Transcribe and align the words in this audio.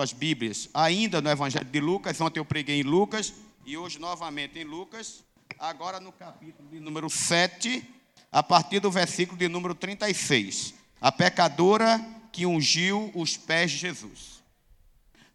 as 0.00 0.12
Bíblias, 0.12 0.68
ainda 0.72 1.20
no 1.20 1.30
Evangelho 1.30 1.64
de 1.64 1.80
Lucas. 1.80 2.20
Ontem 2.20 2.40
eu 2.40 2.44
preguei 2.44 2.80
em 2.80 2.82
Lucas 2.82 3.32
e 3.64 3.76
hoje 3.76 3.98
novamente 3.98 4.58
em 4.58 4.64
Lucas. 4.64 5.22
Agora 5.58 6.00
no 6.00 6.12
capítulo 6.12 6.68
de 6.70 6.80
número 6.80 7.10
7, 7.10 7.84
a 8.32 8.42
partir 8.42 8.80
do 8.80 8.90
versículo 8.90 9.38
de 9.38 9.48
número 9.48 9.74
36. 9.74 10.74
A 11.00 11.10
pecadora 11.12 12.04
que 12.32 12.46
ungiu 12.46 13.10
os 13.14 13.36
pés 13.36 13.70
de 13.70 13.78
Jesus. 13.78 14.42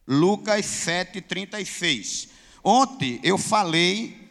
Lucas 0.08 0.66
7, 0.66 1.22
36. 1.22 2.30
Ontem 2.64 3.20
eu 3.24 3.38
falei 3.38 4.30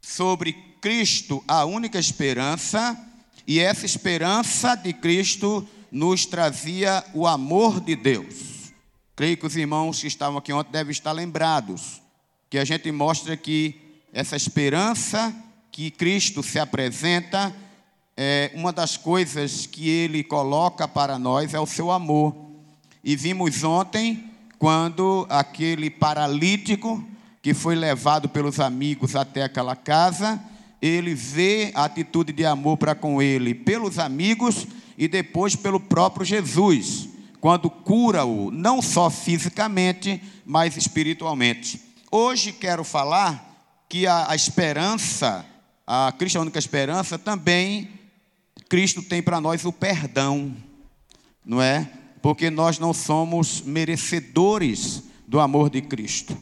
sobre 0.00 0.52
Cristo, 0.80 1.42
a 1.48 1.64
única 1.64 1.98
esperança, 1.98 2.98
e 3.46 3.58
essa 3.58 3.86
esperança 3.86 4.74
de 4.74 4.92
Cristo 4.92 5.66
nos 5.90 6.26
trazia 6.26 7.04
o 7.14 7.26
amor 7.26 7.80
de 7.80 7.94
Deus. 7.94 8.63
Creio 9.16 9.36
que 9.36 9.46
os 9.46 9.56
irmãos 9.56 10.00
que 10.00 10.06
estavam 10.06 10.38
aqui 10.38 10.52
ontem 10.52 10.72
devem 10.72 10.90
estar 10.90 11.12
lembrados 11.12 12.04
que 12.54 12.58
a 12.58 12.64
gente 12.64 12.92
mostra 12.92 13.36
que 13.36 13.74
essa 14.12 14.36
esperança 14.36 15.34
que 15.72 15.90
Cristo 15.90 16.40
se 16.40 16.56
apresenta, 16.56 17.52
é, 18.16 18.52
uma 18.54 18.72
das 18.72 18.96
coisas 18.96 19.66
que 19.66 19.88
ele 19.88 20.22
coloca 20.22 20.86
para 20.86 21.18
nós 21.18 21.52
é 21.52 21.58
o 21.58 21.66
seu 21.66 21.90
amor. 21.90 22.32
E 23.02 23.16
vimos 23.16 23.64
ontem, 23.64 24.30
quando 24.56 25.26
aquele 25.28 25.90
paralítico 25.90 27.04
que 27.42 27.52
foi 27.52 27.74
levado 27.74 28.28
pelos 28.28 28.60
amigos 28.60 29.16
até 29.16 29.42
aquela 29.42 29.74
casa, 29.74 30.40
ele 30.80 31.12
vê 31.12 31.72
a 31.74 31.86
atitude 31.86 32.32
de 32.32 32.46
amor 32.46 32.76
para 32.76 32.94
com 32.94 33.20
ele 33.20 33.52
pelos 33.52 33.98
amigos 33.98 34.64
e 34.96 35.08
depois 35.08 35.56
pelo 35.56 35.80
próprio 35.80 36.24
Jesus, 36.24 37.08
quando 37.44 37.68
cura-o, 37.68 38.50
não 38.50 38.80
só 38.80 39.10
fisicamente, 39.10 40.18
mas 40.46 40.78
espiritualmente. 40.78 41.78
Hoje 42.10 42.52
quero 42.52 42.82
falar 42.82 43.84
que 43.86 44.06
a, 44.06 44.30
a 44.30 44.34
esperança, 44.34 45.44
a 45.86 46.10
Cristo 46.16 46.38
é 46.38 46.40
única 46.40 46.58
esperança, 46.58 47.18
também 47.18 47.90
Cristo 48.66 49.02
tem 49.02 49.22
para 49.22 49.42
nós 49.42 49.62
o 49.66 49.70
perdão, 49.70 50.56
não 51.44 51.60
é? 51.60 51.86
Porque 52.22 52.48
nós 52.48 52.78
não 52.78 52.94
somos 52.94 53.60
merecedores 53.60 55.02
do 55.28 55.38
amor 55.38 55.68
de 55.68 55.82
Cristo. 55.82 56.34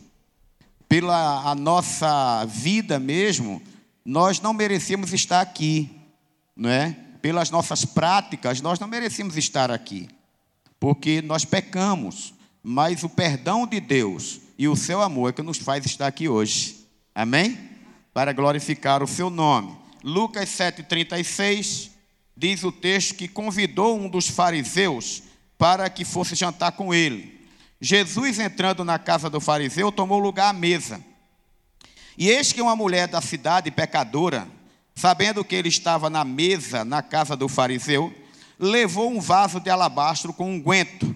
Pela 0.88 1.50
a 1.50 1.52
nossa 1.56 2.44
vida 2.44 3.00
mesmo, 3.00 3.60
nós 4.04 4.40
não 4.40 4.54
merecemos 4.54 5.12
estar 5.12 5.40
aqui, 5.40 5.90
não 6.56 6.70
é? 6.70 6.96
pelas 7.20 7.50
nossas 7.50 7.84
práticas, 7.84 8.60
nós 8.60 8.78
não 8.78 8.86
merecemos 8.86 9.36
estar 9.36 9.68
aqui, 9.68 10.08
porque 10.82 11.22
nós 11.22 11.44
pecamos, 11.44 12.34
mas 12.60 13.04
o 13.04 13.08
perdão 13.08 13.68
de 13.68 13.78
Deus 13.78 14.40
e 14.58 14.66
o 14.66 14.74
seu 14.74 15.00
amor 15.00 15.30
é 15.30 15.32
que 15.32 15.40
nos 15.40 15.58
faz 15.58 15.86
estar 15.86 16.08
aqui 16.08 16.28
hoje. 16.28 16.88
Amém? 17.14 17.56
Para 18.12 18.32
glorificar 18.32 19.00
o 19.00 19.06
seu 19.06 19.30
nome. 19.30 19.76
Lucas 20.02 20.48
7,36 20.48 21.90
diz 22.36 22.64
o 22.64 22.72
texto 22.72 23.14
que 23.14 23.28
convidou 23.28 23.96
um 23.96 24.08
dos 24.08 24.26
fariseus 24.26 25.22
para 25.56 25.88
que 25.88 26.04
fosse 26.04 26.34
jantar 26.34 26.72
com 26.72 26.92
ele. 26.92 27.46
Jesus, 27.80 28.40
entrando 28.40 28.84
na 28.84 28.98
casa 28.98 29.30
do 29.30 29.38
fariseu, 29.40 29.92
tomou 29.92 30.18
lugar 30.18 30.50
à 30.50 30.52
mesa. 30.52 31.00
E 32.18 32.28
eis 32.28 32.52
que 32.52 32.60
uma 32.60 32.74
mulher 32.74 33.06
da 33.06 33.20
cidade, 33.20 33.70
pecadora, 33.70 34.48
sabendo 34.96 35.44
que 35.44 35.54
ele 35.54 35.68
estava 35.68 36.10
na 36.10 36.24
mesa 36.24 36.84
na 36.84 37.02
casa 37.02 37.36
do 37.36 37.48
fariseu, 37.48 38.12
levou 38.62 39.10
um 39.10 39.20
vaso 39.20 39.58
de 39.58 39.68
alabastro 39.68 40.32
com 40.32 40.48
unguento, 40.48 41.12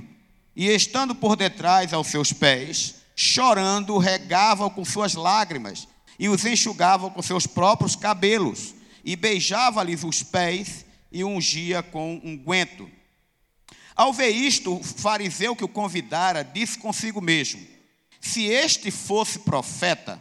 e 0.56 0.66
estando 0.66 1.14
por 1.14 1.36
detrás 1.36 1.92
aos 1.92 2.08
seus 2.08 2.32
pés, 2.32 2.96
chorando, 3.14 3.96
regava 3.98 4.68
com 4.68 4.84
suas 4.84 5.14
lágrimas, 5.14 5.86
e 6.18 6.28
os 6.28 6.44
enxugava 6.44 7.08
com 7.08 7.22
seus 7.22 7.46
próprios 7.46 7.94
cabelos, 7.94 8.74
e 9.04 9.14
beijava-lhes 9.14 10.02
os 10.02 10.24
pés 10.24 10.84
e 11.12 11.22
ungia 11.22 11.84
com 11.84 12.20
unguento. 12.24 12.90
Ao 13.94 14.12
ver 14.12 14.30
isto, 14.30 14.74
o 14.74 14.82
fariseu 14.82 15.54
que 15.54 15.64
o 15.64 15.68
convidara 15.68 16.42
disse 16.42 16.76
consigo 16.76 17.20
mesmo: 17.20 17.64
Se 18.20 18.42
este 18.42 18.90
fosse 18.90 19.38
profeta, 19.38 20.20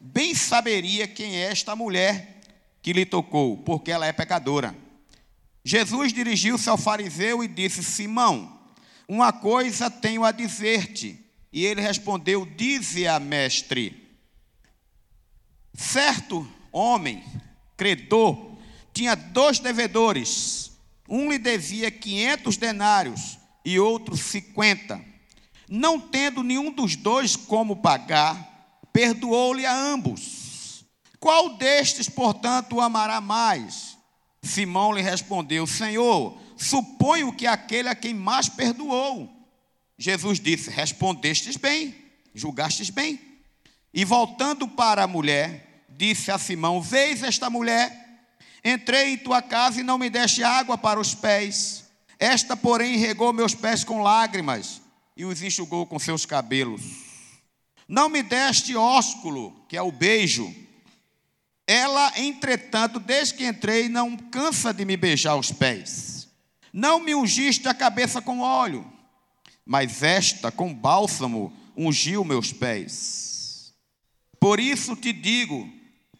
bem 0.00 0.32
saberia 0.32 1.08
quem 1.08 1.34
é 1.34 1.50
esta 1.50 1.74
mulher 1.74 2.40
que 2.80 2.92
lhe 2.92 3.04
tocou, 3.04 3.56
porque 3.56 3.90
ela 3.90 4.06
é 4.06 4.12
pecadora. 4.12 4.81
Jesus 5.64 6.12
dirigiu-se 6.12 6.68
ao 6.68 6.76
fariseu 6.76 7.42
e 7.42 7.48
disse: 7.48 7.82
Simão, 7.82 8.60
uma 9.06 9.32
coisa 9.32 9.90
tenho 9.90 10.24
a 10.24 10.32
dizer-te. 10.32 11.18
E 11.52 11.64
ele 11.64 11.80
respondeu: 11.80 12.46
Dize-a, 12.46 13.20
mestre. 13.20 14.10
Certo 15.74 16.46
homem, 16.70 17.22
credor, 17.76 18.56
tinha 18.92 19.14
dois 19.14 19.58
devedores. 19.58 20.72
Um 21.08 21.30
lhe 21.30 21.38
devia 21.38 21.90
quinhentos 21.90 22.56
denários 22.56 23.38
e 23.64 23.78
outro 23.78 24.16
cinquenta. 24.16 25.00
Não 25.68 26.00
tendo 26.00 26.42
nenhum 26.42 26.70
dos 26.70 26.96
dois 26.96 27.36
como 27.36 27.76
pagar, 27.76 28.80
perdoou-lhe 28.92 29.64
a 29.64 29.74
ambos. 29.74 30.84
Qual 31.18 31.56
destes, 31.56 32.08
portanto, 32.08 32.76
o 32.76 32.80
amará 32.80 33.20
mais? 33.20 33.91
Simão 34.42 34.92
lhe 34.92 35.00
respondeu: 35.00 35.66
Senhor, 35.66 36.36
suponho 36.56 37.32
que 37.32 37.46
aquele 37.46 37.88
a 37.88 37.94
quem 37.94 38.12
mais 38.12 38.48
perdoou. 38.48 39.30
Jesus 39.96 40.40
disse: 40.40 40.68
Respondestes 40.68 41.56
bem, 41.56 41.94
julgastes 42.34 42.90
bem. 42.90 43.20
E 43.94 44.04
voltando 44.04 44.66
para 44.66 45.04
a 45.04 45.06
mulher, 45.06 45.84
disse 45.90 46.30
a 46.30 46.38
Simão: 46.38 46.82
Vês 46.82 47.22
esta 47.22 47.48
mulher? 47.48 48.00
Entrei 48.64 49.12
em 49.12 49.18
tua 49.18 49.40
casa 49.42 49.80
e 49.80 49.84
não 49.84 49.98
me 49.98 50.10
deste 50.10 50.42
água 50.42 50.76
para 50.76 51.00
os 51.00 51.14
pés. 51.14 51.84
Esta, 52.18 52.56
porém, 52.56 52.96
regou 52.96 53.32
meus 53.32 53.54
pés 53.54 53.82
com 53.82 54.02
lágrimas 54.02 54.80
e 55.16 55.24
os 55.24 55.42
enxugou 55.42 55.86
com 55.86 55.98
seus 55.98 56.24
cabelos. 56.24 56.82
Não 57.88 58.08
me 58.08 58.22
deste 58.22 58.76
ósculo, 58.76 59.64
que 59.68 59.76
é 59.76 59.82
o 59.82 59.90
beijo 59.90 60.54
ela, 61.66 62.12
entretanto, 62.16 62.98
desde 62.98 63.34
que 63.34 63.46
entrei, 63.46 63.88
não 63.88 64.16
cansa 64.16 64.72
de 64.74 64.84
me 64.84 64.96
beijar 64.96 65.36
os 65.36 65.52
pés. 65.52 66.28
Não 66.72 66.98
me 66.98 67.14
ungiste 67.14 67.68
a 67.68 67.74
cabeça 67.74 68.20
com 68.20 68.40
óleo, 68.40 68.90
mas 69.64 70.02
esta, 70.02 70.50
com 70.50 70.74
bálsamo, 70.74 71.52
ungiu 71.76 72.24
meus 72.24 72.52
pés. 72.52 73.74
Por 74.40 74.58
isso 74.58 74.96
te 74.96 75.12
digo: 75.12 75.68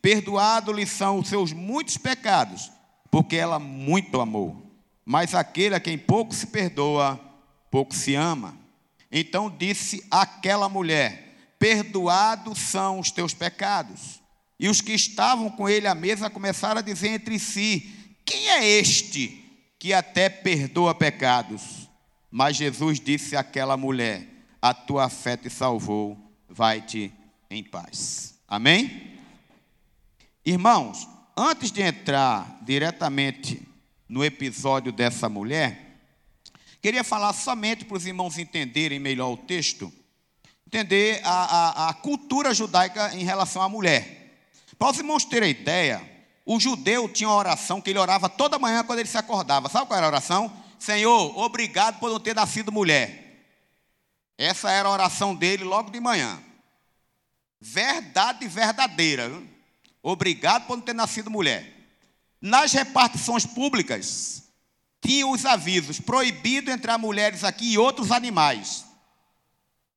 perdoado-lhe 0.00 0.86
são 0.86 1.18
os 1.18 1.28
seus 1.28 1.52
muitos 1.52 1.96
pecados, 1.96 2.70
porque 3.10 3.36
ela 3.36 3.58
muito 3.58 4.20
amou. 4.20 4.70
Mas 5.04 5.34
aquele 5.34 5.74
a 5.74 5.80
quem 5.80 5.98
pouco 5.98 6.32
se 6.32 6.46
perdoa, 6.46 7.18
pouco 7.70 7.94
se 7.94 8.14
ama. 8.14 8.56
Então 9.10 9.50
disse 9.50 10.06
aquela 10.10 10.68
mulher: 10.68 11.54
Perdoados 11.58 12.58
são 12.58 13.00
os 13.00 13.10
teus 13.10 13.34
pecados. 13.34 14.21
E 14.62 14.68
os 14.68 14.80
que 14.80 14.92
estavam 14.92 15.50
com 15.50 15.68
ele 15.68 15.88
à 15.88 15.94
mesa 15.94 16.30
começaram 16.30 16.78
a 16.78 16.82
dizer 16.82 17.08
entre 17.08 17.36
si: 17.36 17.92
Quem 18.24 18.48
é 18.48 18.64
este 18.64 19.44
que 19.76 19.92
até 19.92 20.28
perdoa 20.28 20.94
pecados? 20.94 21.88
Mas 22.30 22.58
Jesus 22.58 23.00
disse 23.00 23.34
àquela 23.34 23.76
mulher: 23.76 24.24
A 24.62 24.72
tua 24.72 25.08
fé 25.08 25.36
te 25.36 25.50
salvou, 25.50 26.16
vai-te 26.48 27.12
em 27.50 27.64
paz. 27.64 28.38
Amém? 28.46 29.18
Irmãos, 30.46 31.08
antes 31.36 31.72
de 31.72 31.82
entrar 31.82 32.60
diretamente 32.62 33.60
no 34.08 34.24
episódio 34.24 34.92
dessa 34.92 35.28
mulher, 35.28 35.98
queria 36.80 37.02
falar 37.02 37.32
somente 37.32 37.84
para 37.84 37.96
os 37.96 38.06
irmãos 38.06 38.38
entenderem 38.38 39.00
melhor 39.00 39.32
o 39.32 39.36
texto, 39.36 39.92
entender 40.64 41.20
a, 41.24 41.30
a, 41.32 41.88
a 41.88 41.94
cultura 41.94 42.54
judaica 42.54 43.12
em 43.16 43.24
relação 43.24 43.60
à 43.60 43.68
mulher. 43.68 44.21
Para 44.82 44.90
os 44.90 44.98
irmãos 44.98 45.24
terem 45.24 45.48
ideia, 45.48 46.02
o 46.44 46.58
judeu 46.58 47.08
tinha 47.08 47.28
uma 47.28 47.36
oração 47.36 47.80
que 47.80 47.90
ele 47.90 48.00
orava 48.00 48.28
toda 48.28 48.58
manhã 48.58 48.82
quando 48.82 48.98
ele 48.98 49.08
se 49.08 49.16
acordava. 49.16 49.68
Sabe 49.68 49.86
qual 49.86 49.96
era 49.96 50.06
a 50.06 50.10
oração? 50.10 50.52
Senhor, 50.76 51.38
obrigado 51.38 52.00
por 52.00 52.10
não 52.10 52.18
ter 52.18 52.34
nascido 52.34 52.72
mulher. 52.72 53.46
Essa 54.36 54.72
era 54.72 54.88
a 54.88 54.90
oração 54.90 55.36
dele 55.36 55.62
logo 55.62 55.92
de 55.92 56.00
manhã. 56.00 56.36
Verdade 57.60 58.48
verdadeira. 58.48 59.30
Obrigado 60.02 60.66
por 60.66 60.76
não 60.76 60.84
ter 60.84 60.96
nascido 60.96 61.30
mulher. 61.30 61.72
Nas 62.40 62.72
repartições 62.72 63.46
públicas, 63.46 64.42
tinha 65.00 65.28
os 65.28 65.46
avisos: 65.46 66.00
proibido 66.00 66.72
entrar 66.72 66.98
mulheres 66.98 67.44
aqui 67.44 67.74
e 67.74 67.78
outros 67.78 68.10
animais. 68.10 68.84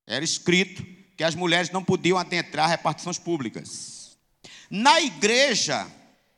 Era 0.05 0.23
escrito 0.23 0.85
que 1.17 1.23
as 1.23 1.33
mulheres 1.33 1.71
não 1.71 1.83
podiam 1.83 2.19
adentrar 2.19 2.69
repartições 2.69 3.17
públicas. 3.17 3.94
Na 4.69 4.99
igreja, 5.01 5.87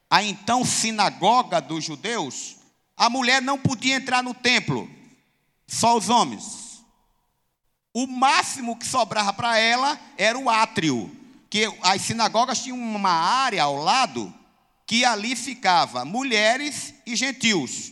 a 0.09 0.23
então 0.23 0.63
sinagoga 0.63 1.61
dos 1.61 1.83
judeus, 1.83 2.57
a 2.95 3.09
mulher 3.09 3.41
não 3.41 3.57
podia 3.57 3.95
entrar 3.95 4.23
no 4.23 4.33
templo, 4.33 4.89
só 5.67 5.97
os 5.97 6.09
homens. 6.09 6.67
o 7.93 8.05
máximo 8.05 8.77
que 8.77 8.85
sobrava 8.85 9.33
para 9.33 9.57
ela 9.57 9.99
era 10.17 10.37
o 10.37 10.49
átrio, 10.49 11.09
que 11.49 11.65
as 11.81 12.03
sinagogas 12.03 12.59
tinham 12.59 12.77
uma 12.77 13.09
área 13.09 13.63
ao 13.63 13.75
lado 13.75 14.31
que 14.85 15.03
ali 15.03 15.35
ficava 15.35 16.05
mulheres 16.05 16.93
e 17.05 17.15
gentios. 17.15 17.91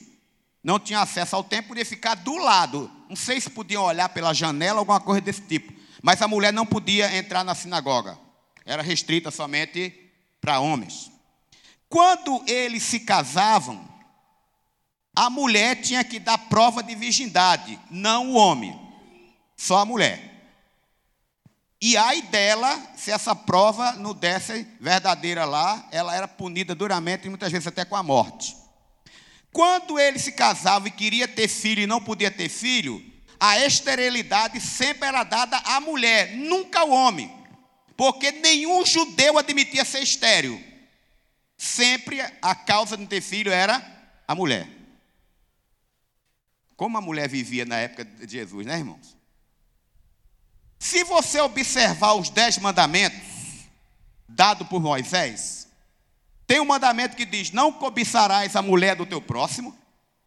Não 0.63 0.79
tinha 0.79 1.01
acesso 1.01 1.35
ao 1.35 1.43
templo, 1.43 1.69
podia 1.69 1.85
ficar 1.85 2.15
do 2.15 2.37
lado. 2.37 2.89
Não 3.09 3.15
sei 3.15 3.41
se 3.41 3.49
podiam 3.49 3.83
olhar 3.83 4.09
pela 4.09 4.33
janela, 4.33 4.79
alguma 4.79 4.99
coisa 4.99 5.21
desse 5.21 5.41
tipo. 5.41 5.73
Mas 6.01 6.21
a 6.21 6.27
mulher 6.27 6.53
não 6.53 6.65
podia 6.65 7.15
entrar 7.17 7.43
na 7.43 7.53
sinagoga. 7.53 8.17
Era 8.65 8.81
restrita 8.81 9.29
somente 9.29 10.04
para 10.45 10.59
homens. 10.59 11.11
Quando 11.89 12.43
eles 12.45 12.83
se 12.83 12.99
casavam, 12.99 13.83
a 15.15 15.27
mulher 15.27 15.81
tinha 15.81 16.03
que 16.03 16.19
dar 16.19 16.37
prova 16.37 16.83
de 16.83 16.93
virgindade, 16.93 17.79
não 17.89 18.29
o 18.29 18.35
homem, 18.35 18.79
só 19.57 19.79
a 19.79 19.85
mulher. 19.85 20.33
E 21.81 21.97
ai 21.97 22.21
dela, 22.21 22.79
se 22.95 23.09
essa 23.09 23.35
prova 23.35 23.93
não 23.93 24.13
desse 24.13 24.67
verdadeira 24.79 25.45
lá, 25.45 25.87
ela 25.91 26.15
era 26.15 26.27
punida 26.27 26.75
duramente 26.75 27.25
e 27.25 27.29
muitas 27.29 27.51
vezes 27.51 27.67
até 27.67 27.83
com 27.83 27.95
a 27.95 28.03
morte. 28.03 28.55
Quando 29.51 29.97
ele 29.97 30.19
se 30.19 30.33
casava 30.33 30.87
e 30.87 30.91
queria 30.91 31.27
ter 31.27 31.47
filho 31.47 31.81
e 31.81 31.87
não 31.87 31.99
podia 31.99 32.29
ter 32.29 32.49
filho, 32.49 33.03
a 33.39 33.59
esterilidade 33.59 34.61
sempre 34.61 35.07
era 35.07 35.23
dada 35.23 35.57
à 35.57 35.79
mulher, 35.79 36.35
nunca 36.35 36.81
ao 36.81 36.91
homem. 36.91 37.44
Porque 37.95 38.31
nenhum 38.31 38.85
judeu 38.85 39.37
admitia 39.37 39.85
ser 39.85 40.01
estéril. 40.01 40.61
Sempre 41.57 42.21
a 42.41 42.53
causa 42.53 42.97
de 42.97 43.03
não 43.03 43.07
ter 43.07 43.21
filho 43.21 43.51
era 43.51 43.83
a 44.27 44.35
mulher. 44.35 44.67
Como 46.75 46.97
a 46.97 47.01
mulher 47.01 47.29
vivia 47.29 47.65
na 47.65 47.77
época 47.77 48.03
de 48.03 48.31
Jesus, 48.31 48.65
né, 48.65 48.77
irmãos? 48.77 49.15
Se 50.77 51.03
você 51.03 51.39
observar 51.39 52.13
os 52.13 52.29
dez 52.29 52.57
mandamentos 52.57 53.21
dados 54.27 54.67
por 54.67 54.81
Moisés, 54.81 55.67
tem 56.45 56.59
um 56.59 56.65
mandamento 56.65 57.15
que 57.15 57.25
diz: 57.25 57.51
Não 57.51 57.71
cobiçarás 57.71 58.55
a 58.55 58.61
mulher 58.61 58.95
do 58.95 59.05
teu 59.05 59.21
próximo, 59.21 59.75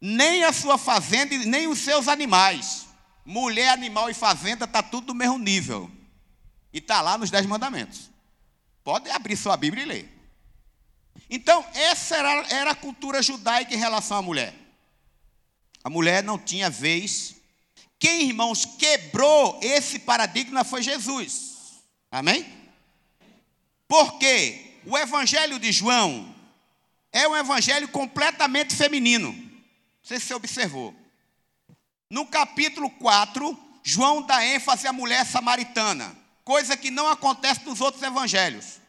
nem 0.00 0.44
a 0.44 0.53
sua 0.53 0.79
fazenda, 0.79 1.37
nem 1.38 1.69
os 1.69 1.81
seus 1.81 2.09
animais. 2.09 2.87
Mulher, 3.25 3.69
animal 3.69 4.09
e 4.09 4.14
fazenda 4.14 4.64
está 4.64 4.82
tudo 4.82 5.09
do 5.09 5.14
mesmo 5.14 5.38
nível. 5.38 5.91
E 6.78 6.80
está 6.80 7.00
lá 7.00 7.19
nos 7.19 7.28
Dez 7.28 7.44
Mandamentos. 7.44 8.08
Pode 8.84 9.10
abrir 9.10 9.36
sua 9.36 9.56
Bíblia 9.56 9.82
e 9.82 9.86
ler. 9.86 10.19
Então, 11.28 11.66
essa 11.75 12.16
era, 12.16 12.46
era 12.54 12.70
a 12.70 12.75
cultura 12.75 13.20
judaica 13.20 13.75
em 13.75 13.78
relação 13.78 14.16
à 14.16 14.22
mulher. 14.22 14.54
A 15.82 15.90
mulher 15.90 16.22
não 16.22 16.38
tinha 16.38 16.70
vez. 16.70 17.34
Quem, 17.98 18.28
irmãos, 18.28 18.64
quebrou 18.64 19.58
esse 19.60 19.98
paradigma 19.98 20.62
foi 20.62 20.80
Jesus. 20.80 21.82
Amém? 22.12 22.46
Porque 23.88 24.78
o 24.86 24.96
Evangelho 24.96 25.58
de 25.58 25.72
João 25.72 26.32
é 27.12 27.26
um 27.26 27.36
evangelho 27.36 27.88
completamente 27.88 28.76
feminino. 28.76 29.32
Não 29.32 29.60
sei 30.04 30.20
se 30.20 30.26
você 30.26 30.34
observou. 30.34 30.94
No 32.08 32.25
capítulo 32.25 32.88
4, 32.88 33.58
João 33.82 34.22
dá 34.22 34.46
ênfase 34.46 34.86
à 34.86 34.92
mulher 34.92 35.26
samaritana, 35.26 36.16
coisa 36.49 36.79
que 36.79 36.91
não 36.91 37.06
acontece 37.06 37.62
nos 37.67 37.79
outros 37.79 38.03
evangelhos. 38.03 38.81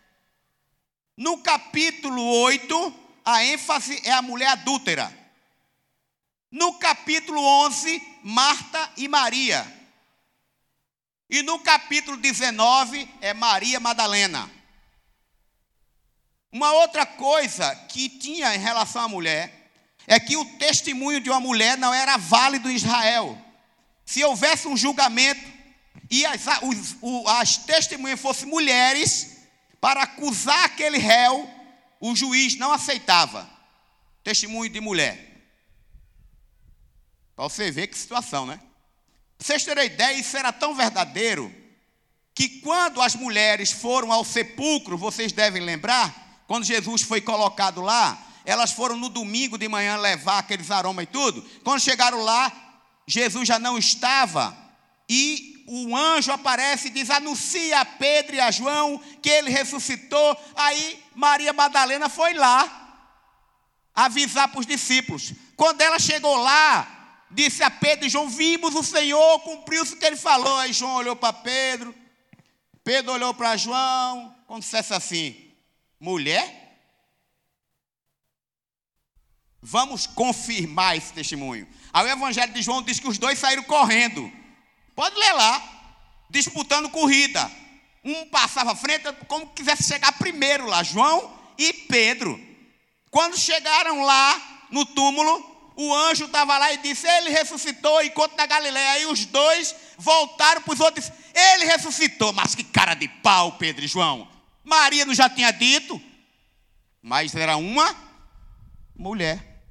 No 1.18 1.40
capítulo 1.40 2.24
8, 2.24 2.94
a 3.26 3.44
ênfase 3.44 4.02
é 4.06 4.14
a 4.14 4.22
mulher 4.22 4.48
adúltera. 4.48 5.14
No 6.50 6.76
capítulo 6.76 7.42
11, 7.66 8.02
Marta 8.24 8.90
e 8.96 9.10
Maria. 9.10 9.68
E 11.30 11.44
no 11.44 11.60
capítulo 11.60 12.16
19 12.16 13.14
é 13.20 13.34
Maria 13.34 13.78
Madalena. 13.78 14.50
Uma 16.54 16.72
outra 16.72 17.06
coisa 17.06 17.76
que 17.90 18.08
tinha 18.08 18.56
em 18.56 18.60
relação 18.60 19.02
à 19.02 19.10
mulher 19.10 19.70
é 20.08 20.18
que 20.18 20.38
o 20.38 20.46
testemunho 20.58 21.20
de 21.20 21.30
uma 21.30 21.42
mulher 21.42 21.78
não 21.78 21.94
era 21.94 22.16
válido 22.16 22.72
em 22.72 22.76
Israel. 22.76 23.38
Se 24.06 24.24
houvesse 24.24 24.66
um 24.66 24.78
julgamento 24.78 25.59
e 26.10 26.26
as, 26.26 26.42
os, 26.64 26.96
as 27.28 27.58
testemunhas 27.58 28.20
fossem 28.20 28.48
mulheres, 28.48 29.38
para 29.80 30.04
acusar 30.04 30.66
aquele 30.66 30.98
réu, 30.98 31.50
o 32.00 32.16
juiz 32.16 32.56
não 32.56 32.72
aceitava 32.72 33.50
testemunho 34.24 34.70
de 34.70 34.82
mulher. 34.82 35.28
Para 37.36 37.46
você 37.46 37.72
ver 37.72 37.88
que 37.88 37.98
situação, 37.98 38.46
né? 38.46 38.58
Pra 39.38 39.48
vocês 39.48 39.64
terem 39.64 39.86
ideia, 39.86 40.20
isso 40.20 40.36
era 40.36 40.52
tão 40.52 40.76
verdadeiro 40.76 41.54
que 42.36 42.60
quando 42.62 43.02
as 43.02 43.16
mulheres 43.16 43.72
foram 43.72 44.12
ao 44.12 44.26
sepulcro, 44.26 44.98
vocês 44.98 45.32
devem 45.32 45.62
lembrar, 45.62 46.44
quando 46.48 46.66
Jesus 46.66 47.02
foi 47.02 47.22
colocado 47.22 47.82
lá, 47.82 48.28
elas 48.46 48.72
foram 48.72 48.98
no 48.98 49.10
domingo 49.10 49.58
de 49.58 49.68
manhã 49.68 49.98
levar 49.98 50.40
aqueles 50.40 50.72
aromas 50.72 51.04
e 51.04 51.08
tudo. 51.08 51.42
Quando 51.64 51.82
chegaram 51.82 52.22
lá, 52.22 52.52
Jesus 53.08 53.48
já 53.48 53.60
não 53.60 53.78
estava 53.78 54.58
e 55.08 55.59
o 55.72 55.96
anjo 55.96 56.32
aparece 56.32 56.88
e 56.88 56.92
diz: 56.92 57.12
anuncia 57.12 57.80
a 57.80 57.86
Pedro 57.86 58.36
e 58.36 58.40
a 58.40 58.50
João 58.50 58.98
que 59.22 59.30
ele 59.30 59.52
ressuscitou. 59.52 60.36
Aí 60.56 61.04
Maria 61.14 61.54
Madalena 61.54 62.10
foi 62.10 62.34
lá 62.34 63.06
avisar 63.94 64.48
para 64.48 64.60
os 64.60 64.66
discípulos. 64.66 65.32
Quando 65.56 65.82
ela 65.82 66.00
chegou 66.00 66.36
lá, 66.38 67.26
disse 67.30 67.62
a 67.62 67.70
Pedro 67.70 68.08
e 68.08 68.10
João: 68.10 68.28
Vimos 68.28 68.74
o 68.74 68.82
Senhor, 68.82 69.40
cumpriu-se 69.42 69.94
o 69.94 69.98
que 69.98 70.06
ele 70.06 70.16
falou. 70.16 70.58
Aí 70.58 70.74
João 70.74 70.96
olhou 70.96 71.16
para 71.16 71.34
Pedro, 71.34 71.94
Pedro 72.84 73.12
olhou 73.12 73.32
para 73.36 73.56
João, 73.56 74.36
quando 74.48 74.64
dissesse 74.64 74.92
assim: 74.92 75.54
Mulher? 76.00 76.58
Vamos 79.62 80.08
confirmar 80.08 80.98
esse 80.98 81.14
testemunho. 81.14 81.68
Aí 81.94 82.08
o 82.08 82.10
Evangelho 82.10 82.54
de 82.54 82.62
João 82.64 82.82
diz 82.82 83.00
que 83.00 83.08
os 83.08 83.20
dois 83.20 83.38
saíram 83.38 83.62
correndo. 83.64 84.39
Pode 85.00 85.18
ler 85.18 85.32
lá, 85.32 85.64
disputando 86.30 86.90
corrida. 86.90 87.50
Um 88.04 88.26
passava 88.26 88.74
à 88.74 88.76
frente, 88.76 89.10
como 89.30 89.48
quisesse 89.48 89.84
chegar 89.84 90.12
primeiro 90.12 90.66
lá, 90.66 90.84
João 90.84 91.40
e 91.58 91.72
Pedro. 91.72 92.38
Quando 93.10 93.38
chegaram 93.38 94.04
lá 94.04 94.66
no 94.70 94.86
túmulo, 94.86 95.72
o 95.78 95.96
anjo 95.96 96.26
estava 96.26 96.58
lá 96.58 96.74
e 96.74 96.80
disse: 96.80 97.08
Ele 97.08 97.30
ressuscitou 97.30 98.04
enquanto 98.04 98.36
na 98.36 98.46
Galileia. 98.46 98.92
Aí 98.92 99.06
os 99.06 99.24
dois 99.24 99.74
voltaram 99.98 100.64
para 100.64 100.74
os 100.74 100.82
outros 100.82 101.10
Ele 101.34 101.64
ressuscitou. 101.64 102.34
Mas 102.34 102.54
que 102.54 102.66
cara 102.66 102.94
de 102.94 103.08
pau, 103.08 103.54
Pedro 103.54 103.86
e 103.86 103.88
João. 103.88 104.28
Maria 104.66 105.06
não 105.06 105.14
já 105.14 105.30
tinha 105.30 105.52
dito, 105.52 106.02
mas 107.02 107.34
era 107.36 107.56
uma 107.56 107.96
mulher. 108.94 109.64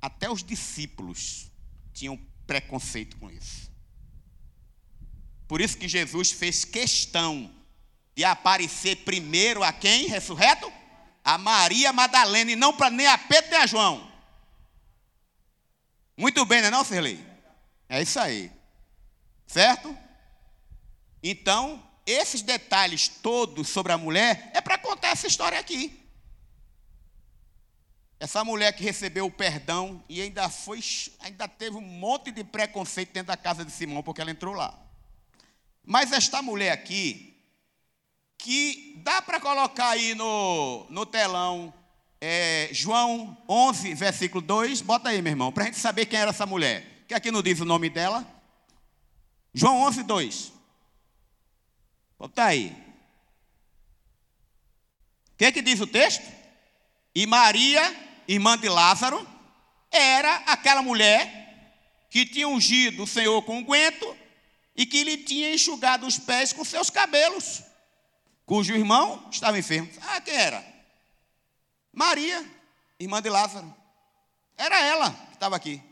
Até 0.00 0.30
os 0.30 0.42
discípulos 0.42 1.50
tinham 1.92 2.18
preconceito 2.46 3.18
com 3.18 3.30
isso. 3.30 3.67
Por 5.48 5.62
isso 5.62 5.78
que 5.78 5.88
Jesus 5.88 6.30
fez 6.30 6.64
questão 6.66 7.50
de 8.14 8.22
aparecer 8.22 8.96
primeiro 8.96 9.64
a 9.64 9.72
quem? 9.72 10.06
Ressurreto? 10.06 10.70
A 11.24 11.38
Maria 11.38 11.92
Madalena, 11.92 12.52
e 12.52 12.56
não 12.56 12.76
para 12.76 12.90
nem 12.90 13.06
a 13.06 13.16
Pedro 13.16 13.50
nem 13.50 13.60
a 13.60 13.66
João. 13.66 14.12
Muito 16.16 16.44
bem, 16.44 16.60
não 16.60 16.68
é 16.68 16.70
não? 16.70 16.84
É 17.88 18.02
isso 18.02 18.20
aí. 18.20 18.52
Certo? 19.46 19.96
Então, 21.22 21.82
esses 22.04 22.42
detalhes 22.42 23.08
todos 23.08 23.68
sobre 23.68 23.92
a 23.92 23.98
mulher 23.98 24.50
é 24.52 24.60
para 24.60 24.76
contar 24.76 25.08
essa 25.08 25.26
história 25.26 25.58
aqui. 25.58 25.98
Essa 28.20 28.44
mulher 28.44 28.72
que 28.72 28.82
recebeu 28.82 29.26
o 29.26 29.30
perdão 29.30 30.02
e 30.08 30.20
ainda 30.20 30.48
foi, 30.50 30.80
ainda 31.20 31.46
teve 31.46 31.76
um 31.76 31.80
monte 31.80 32.32
de 32.32 32.42
preconceito 32.42 33.12
dentro 33.12 33.28
da 33.28 33.36
casa 33.36 33.64
de 33.64 33.70
Simão 33.70 34.02
porque 34.02 34.20
ela 34.20 34.30
entrou 34.30 34.54
lá. 34.54 34.87
Mas 35.90 36.12
esta 36.12 36.42
mulher 36.42 36.70
aqui, 36.70 37.34
que 38.36 39.00
dá 39.02 39.22
para 39.22 39.40
colocar 39.40 39.88
aí 39.88 40.14
no, 40.14 40.86
no 40.90 41.06
telão, 41.06 41.72
é, 42.20 42.68
João 42.72 43.34
11, 43.48 43.94
versículo 43.94 44.42
2, 44.42 44.82
bota 44.82 45.08
aí, 45.08 45.22
meu 45.22 45.32
irmão, 45.32 45.50
para 45.50 45.62
a 45.62 45.66
gente 45.66 45.78
saber 45.78 46.04
quem 46.04 46.20
era 46.20 46.28
essa 46.28 46.44
mulher. 46.44 47.06
Que 47.08 47.14
aqui 47.14 47.30
não 47.30 47.40
diz 47.40 47.58
o 47.60 47.64
nome 47.64 47.88
dela. 47.88 48.22
João 49.54 49.80
11, 49.84 50.02
2. 50.02 50.52
Bota 52.18 52.44
aí. 52.44 52.76
O 55.32 55.38
que, 55.38 55.52
que 55.52 55.62
diz 55.62 55.80
o 55.80 55.86
texto? 55.86 56.30
E 57.14 57.26
Maria, 57.26 57.96
irmã 58.28 58.58
de 58.58 58.68
Lázaro, 58.68 59.26
era 59.90 60.34
aquela 60.48 60.82
mulher 60.82 61.72
que 62.10 62.26
tinha 62.26 62.46
ungido 62.46 63.04
o 63.04 63.06
Senhor 63.06 63.40
com 63.40 63.56
unguento 63.56 64.04
um 64.04 64.27
e 64.78 64.86
que 64.86 65.02
lhe 65.02 65.16
tinha 65.16 65.52
enxugado 65.52 66.06
os 66.06 66.18
pés 66.18 66.52
com 66.52 66.64
seus 66.64 66.88
cabelos, 66.88 67.64
cujo 68.46 68.72
irmão 68.72 69.26
estava 69.28 69.58
enfermo. 69.58 69.90
Ah, 70.00 70.20
quem 70.20 70.32
era? 70.32 70.64
Maria, 71.92 72.48
irmã 72.96 73.20
de 73.20 73.28
Lázaro. 73.28 73.74
Era 74.56 74.80
ela 74.80 75.10
que 75.10 75.34
estava 75.34 75.56
aqui. 75.56 75.82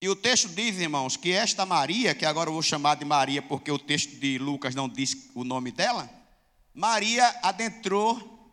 E 0.00 0.08
o 0.08 0.14
texto 0.14 0.48
diz, 0.50 0.78
irmãos, 0.78 1.16
que 1.16 1.32
esta 1.32 1.66
Maria, 1.66 2.14
que 2.14 2.24
agora 2.24 2.48
eu 2.48 2.54
vou 2.54 2.62
chamar 2.62 2.94
de 2.94 3.04
Maria 3.04 3.42
porque 3.42 3.72
o 3.72 3.78
texto 3.78 4.14
de 4.20 4.38
Lucas 4.38 4.76
não 4.76 4.88
diz 4.88 5.30
o 5.34 5.42
nome 5.42 5.72
dela, 5.72 6.08
Maria 6.72 7.36
adentrou 7.42 8.48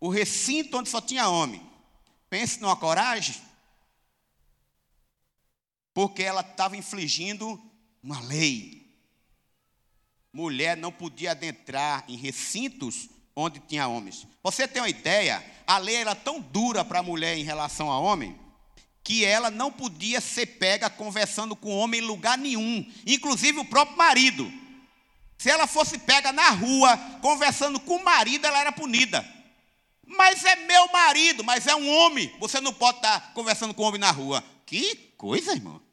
o 0.00 0.08
recinto 0.08 0.78
onde 0.78 0.88
só 0.88 1.02
tinha 1.02 1.28
homem. 1.28 1.60
Pense 2.30 2.62
numa 2.62 2.76
coragem, 2.76 3.36
porque 5.96 6.22
ela 6.22 6.42
estava 6.42 6.76
infligindo 6.76 7.58
uma 8.02 8.20
lei. 8.20 8.86
Mulher 10.30 10.76
não 10.76 10.92
podia 10.92 11.30
adentrar 11.30 12.04
em 12.06 12.18
recintos 12.18 13.08
onde 13.34 13.60
tinha 13.60 13.88
homens. 13.88 14.26
Você 14.42 14.68
tem 14.68 14.82
uma 14.82 14.90
ideia? 14.90 15.42
A 15.66 15.78
lei 15.78 15.96
era 15.96 16.14
tão 16.14 16.38
dura 16.38 16.84
para 16.84 16.98
a 16.98 17.02
mulher 17.02 17.38
em 17.38 17.44
relação 17.44 17.90
ao 17.90 18.04
homem 18.04 18.38
que 19.02 19.24
ela 19.24 19.50
não 19.50 19.72
podia 19.72 20.20
ser 20.20 20.44
pega 20.44 20.90
conversando 20.90 21.56
com 21.56 21.74
homem 21.74 22.02
em 22.02 22.06
lugar 22.06 22.36
nenhum, 22.36 22.86
inclusive 23.06 23.60
o 23.60 23.64
próprio 23.64 23.96
marido. 23.96 24.52
Se 25.38 25.48
ela 25.48 25.66
fosse 25.66 25.96
pega 25.96 26.30
na 26.30 26.50
rua 26.50 26.94
conversando 27.22 27.80
com 27.80 27.96
o 27.96 28.04
marido, 28.04 28.46
ela 28.46 28.60
era 28.60 28.70
punida. 28.70 29.26
Mas 30.06 30.44
é 30.44 30.56
meu 30.56 30.92
marido, 30.92 31.42
mas 31.42 31.66
é 31.66 31.74
um 31.74 31.88
homem. 31.88 32.30
Você 32.38 32.60
não 32.60 32.74
pode 32.74 32.98
estar 32.98 33.32
conversando 33.32 33.72
com 33.72 33.82
um 33.82 33.86
homem 33.86 34.00
na 34.00 34.10
rua. 34.10 34.44
Que 34.66 34.94
coisa, 35.16 35.52
irmão. 35.52 35.85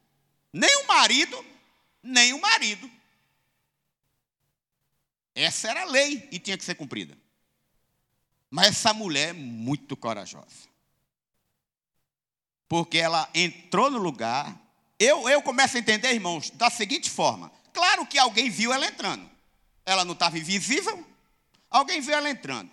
Nem 0.53 0.75
o 0.83 0.87
marido, 0.87 1.45
nem 2.01 2.31
o 2.31 2.39
marido. 2.39 2.89
Essa 5.35 5.71
era 5.71 5.81
a 5.81 5.85
lei 5.85 6.29
e 6.31 6.39
tinha 6.39 6.57
que 6.57 6.63
ser 6.63 6.75
cumprida. 6.75 7.17
Mas 8.49 8.67
essa 8.67 8.93
mulher 8.93 9.29
é 9.29 9.33
muito 9.33 9.97
corajosa 9.97 10.71
porque 12.73 12.97
ela 12.97 13.29
entrou 13.35 13.91
no 13.91 13.99
lugar. 13.99 14.59
Eu, 14.97 15.29
eu 15.29 15.43
começo 15.43 15.77
a 15.77 15.79
entender, 15.79 16.11
irmãos, 16.11 16.49
da 16.49 16.71
seguinte 16.71 17.07
forma: 17.07 17.51
claro 17.71 18.03
que 18.03 18.17
alguém 18.17 18.49
viu 18.49 18.73
ela 18.73 18.87
entrando. 18.87 19.29
Ela 19.85 20.03
não 20.03 20.13
estava 20.13 20.39
invisível, 20.39 21.07
alguém 21.69 22.01
viu 22.01 22.15
ela 22.15 22.27
entrando. 22.27 22.71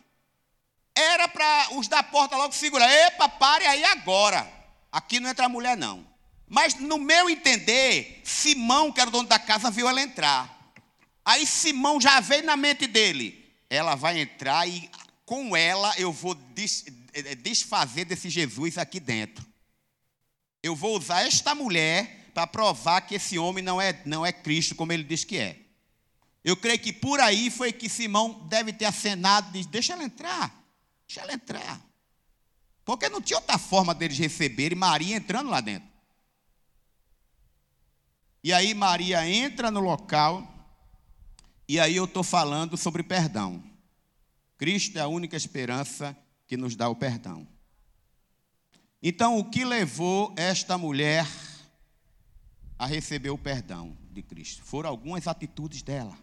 Era 0.95 1.29
para 1.29 1.75
os 1.77 1.87
da 1.87 2.03
porta 2.03 2.35
logo 2.35 2.55
segurar: 2.55 2.91
epa, 2.91 3.29
pare 3.29 3.67
aí 3.67 3.85
agora. 3.85 4.51
Aqui 4.91 5.21
não 5.21 5.29
entra 5.29 5.45
a 5.45 5.51
mulher, 5.51 5.77
não. 5.77 6.10
Mas 6.53 6.75
no 6.75 6.99
meu 6.99 7.31
entender, 7.31 8.21
Simão, 8.25 8.91
que 8.91 9.01
era 9.01 9.09
o 9.09 9.13
dono 9.13 9.29
da 9.29 9.39
casa, 9.39 9.71
viu 9.71 9.89
ela 9.89 10.03
entrar. 10.03 10.75
Aí 11.25 11.47
Simão 11.47 12.01
já 12.01 12.19
veio 12.19 12.45
na 12.45 12.57
mente 12.57 12.89
dele: 12.89 13.49
ela 13.71 13.95
vai 13.95 14.19
entrar 14.19 14.69
e 14.69 14.91
com 15.25 15.57
ela 15.57 15.95
eu 15.97 16.13
vou 16.13 16.35
desfazer 17.41 18.05
desse 18.05 18.29
Jesus 18.29 18.79
aqui 18.79 18.99
dentro. 18.99 19.47
Eu 20.61 20.75
vou 20.75 20.99
usar 20.99 21.25
esta 21.25 21.55
mulher 21.55 22.33
para 22.35 22.49
provar 22.49 23.03
que 23.03 23.15
esse 23.15 23.39
homem 23.39 23.63
não 23.63 23.81
é, 23.81 24.03
não 24.05 24.27
é 24.27 24.33
Cristo, 24.33 24.75
como 24.75 24.93
ele 24.93 25.05
diz 25.05 25.23
que 25.23 25.39
é. 25.39 25.57
Eu 26.43 26.57
creio 26.57 26.81
que 26.81 26.93
por 26.93 27.21
aí 27.21 27.49
foi 27.49 27.73
que 27.73 27.89
Simão 27.89 28.45
deve 28.49 28.73
ter 28.73 28.87
acenado 28.87 29.53
disse: 29.53 29.69
Deixa 29.69 29.93
ela 29.93 30.03
entrar, 30.03 30.53
deixa 31.07 31.21
ela 31.21 31.33
entrar. 31.33 31.81
Porque 32.85 33.09
não 33.09 33.21
tinha 33.21 33.39
outra 33.39 33.57
forma 33.57 33.95
deles 33.95 34.19
receberem 34.19 34.77
Maria 34.77 35.15
entrando 35.15 35.49
lá 35.49 35.61
dentro. 35.61 35.90
E 38.43 38.53
aí 38.53 38.73
Maria 38.73 39.29
entra 39.29 39.71
no 39.71 39.81
local, 39.81 40.47
e 41.69 41.79
aí 41.79 41.97
eu 41.97 42.05
estou 42.05 42.23
falando 42.23 42.77
sobre 42.77 43.03
perdão. 43.03 43.63
Cristo 44.57 44.99
é 44.99 45.01
a 45.01 45.09
única 45.09 45.37
esperança 45.37 46.17
que 46.47 46.57
nos 46.57 46.75
dá 46.75 46.89
o 46.89 46.97
perdão. 46.97 47.47
Então, 49.03 49.39
o 49.39 49.45
que 49.45 49.65
levou 49.65 50.35
esta 50.37 50.77
mulher 50.77 51.27
a 52.79 52.87
receber 52.87 53.31
o 53.31 53.39
perdão 53.39 53.97
de 54.11 54.23
Cristo? 54.23 54.63
Foram 54.63 54.91
algumas 54.91 55.27
atitudes 55.27 55.81
dela. 55.81 56.19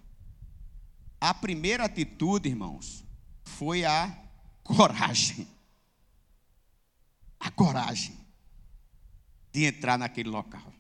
A 1.20 1.34
primeira 1.34 1.86
atitude, 1.86 2.50
irmãos, 2.50 3.04
foi 3.44 3.86
a 3.86 4.16
coragem. 4.64 5.48
A 7.40 7.50
coragem 7.50 8.16
de 9.52 9.66
entrar 9.66 9.98
naquele 9.98 10.30
local. 10.30 10.77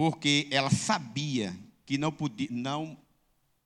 Porque 0.00 0.48
ela 0.50 0.70
sabia 0.70 1.54
que 1.84 1.98
não, 1.98 2.10
podia, 2.10 2.48
não 2.50 2.96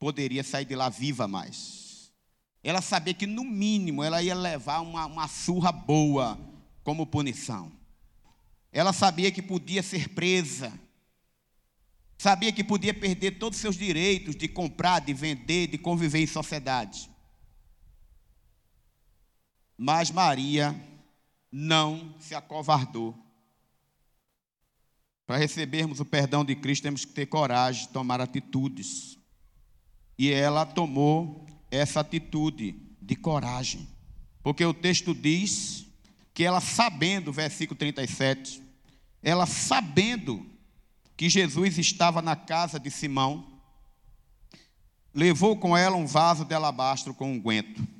poderia 0.00 0.42
sair 0.42 0.64
de 0.64 0.74
lá 0.74 0.88
viva 0.88 1.28
mais 1.28 1.84
ela 2.64 2.80
sabia 2.80 3.12
que 3.12 3.26
no 3.26 3.44
mínimo 3.44 4.02
ela 4.02 4.22
ia 4.22 4.34
levar 4.34 4.80
uma, 4.80 5.04
uma 5.04 5.28
surra 5.28 5.70
boa 5.70 6.40
como 6.82 7.06
punição. 7.06 7.70
Ela 8.72 8.90
sabia 8.90 9.30
que 9.30 9.42
podia 9.42 9.82
ser 9.82 10.08
presa. 10.08 10.72
Sabia 12.16 12.50
que 12.50 12.64
podia 12.64 12.94
perder 12.94 13.32
todos 13.32 13.58
os 13.58 13.60
seus 13.60 13.76
direitos 13.76 14.34
de 14.34 14.48
comprar, 14.48 15.00
de 15.00 15.12
vender, 15.12 15.66
de 15.66 15.76
conviver 15.76 16.20
em 16.20 16.26
sociedade. 16.26 17.10
Mas 19.76 20.10
Maria 20.10 20.74
não 21.52 22.14
se 22.18 22.34
acovardou. 22.34 23.14
Para 25.26 25.38
recebermos 25.38 26.00
o 26.00 26.04
perdão 26.04 26.44
de 26.44 26.54
Cristo, 26.54 26.82
temos 26.82 27.04
que 27.04 27.12
ter 27.12 27.26
coragem 27.26 27.86
de 27.86 27.92
tomar 27.92 28.20
atitudes. 28.20 29.18
E 30.18 30.30
ela 30.30 30.66
tomou 30.66 31.46
essa 31.70 32.00
atitude 32.00 32.74
de 33.00 33.16
coragem. 33.16 33.88
Porque 34.42 34.64
o 34.64 34.74
texto 34.74 35.14
diz 35.14 35.86
que 36.34 36.44
ela 36.44 36.60
sabendo, 36.60 37.32
versículo 37.32 37.78
37, 37.78 38.62
ela 39.22 39.46
sabendo 39.46 40.44
que 41.16 41.30
Jesus 41.30 41.78
estava 41.78 42.20
na 42.20 42.36
casa 42.36 42.78
de 42.78 42.90
Simão, 42.90 43.60
levou 45.14 45.56
com 45.56 45.76
ela 45.76 45.96
um 45.96 46.06
vaso 46.06 46.44
de 46.44 46.54
alabastro 46.54 47.14
com 47.14 47.32
unguento. 47.32 47.80
Um 47.80 47.94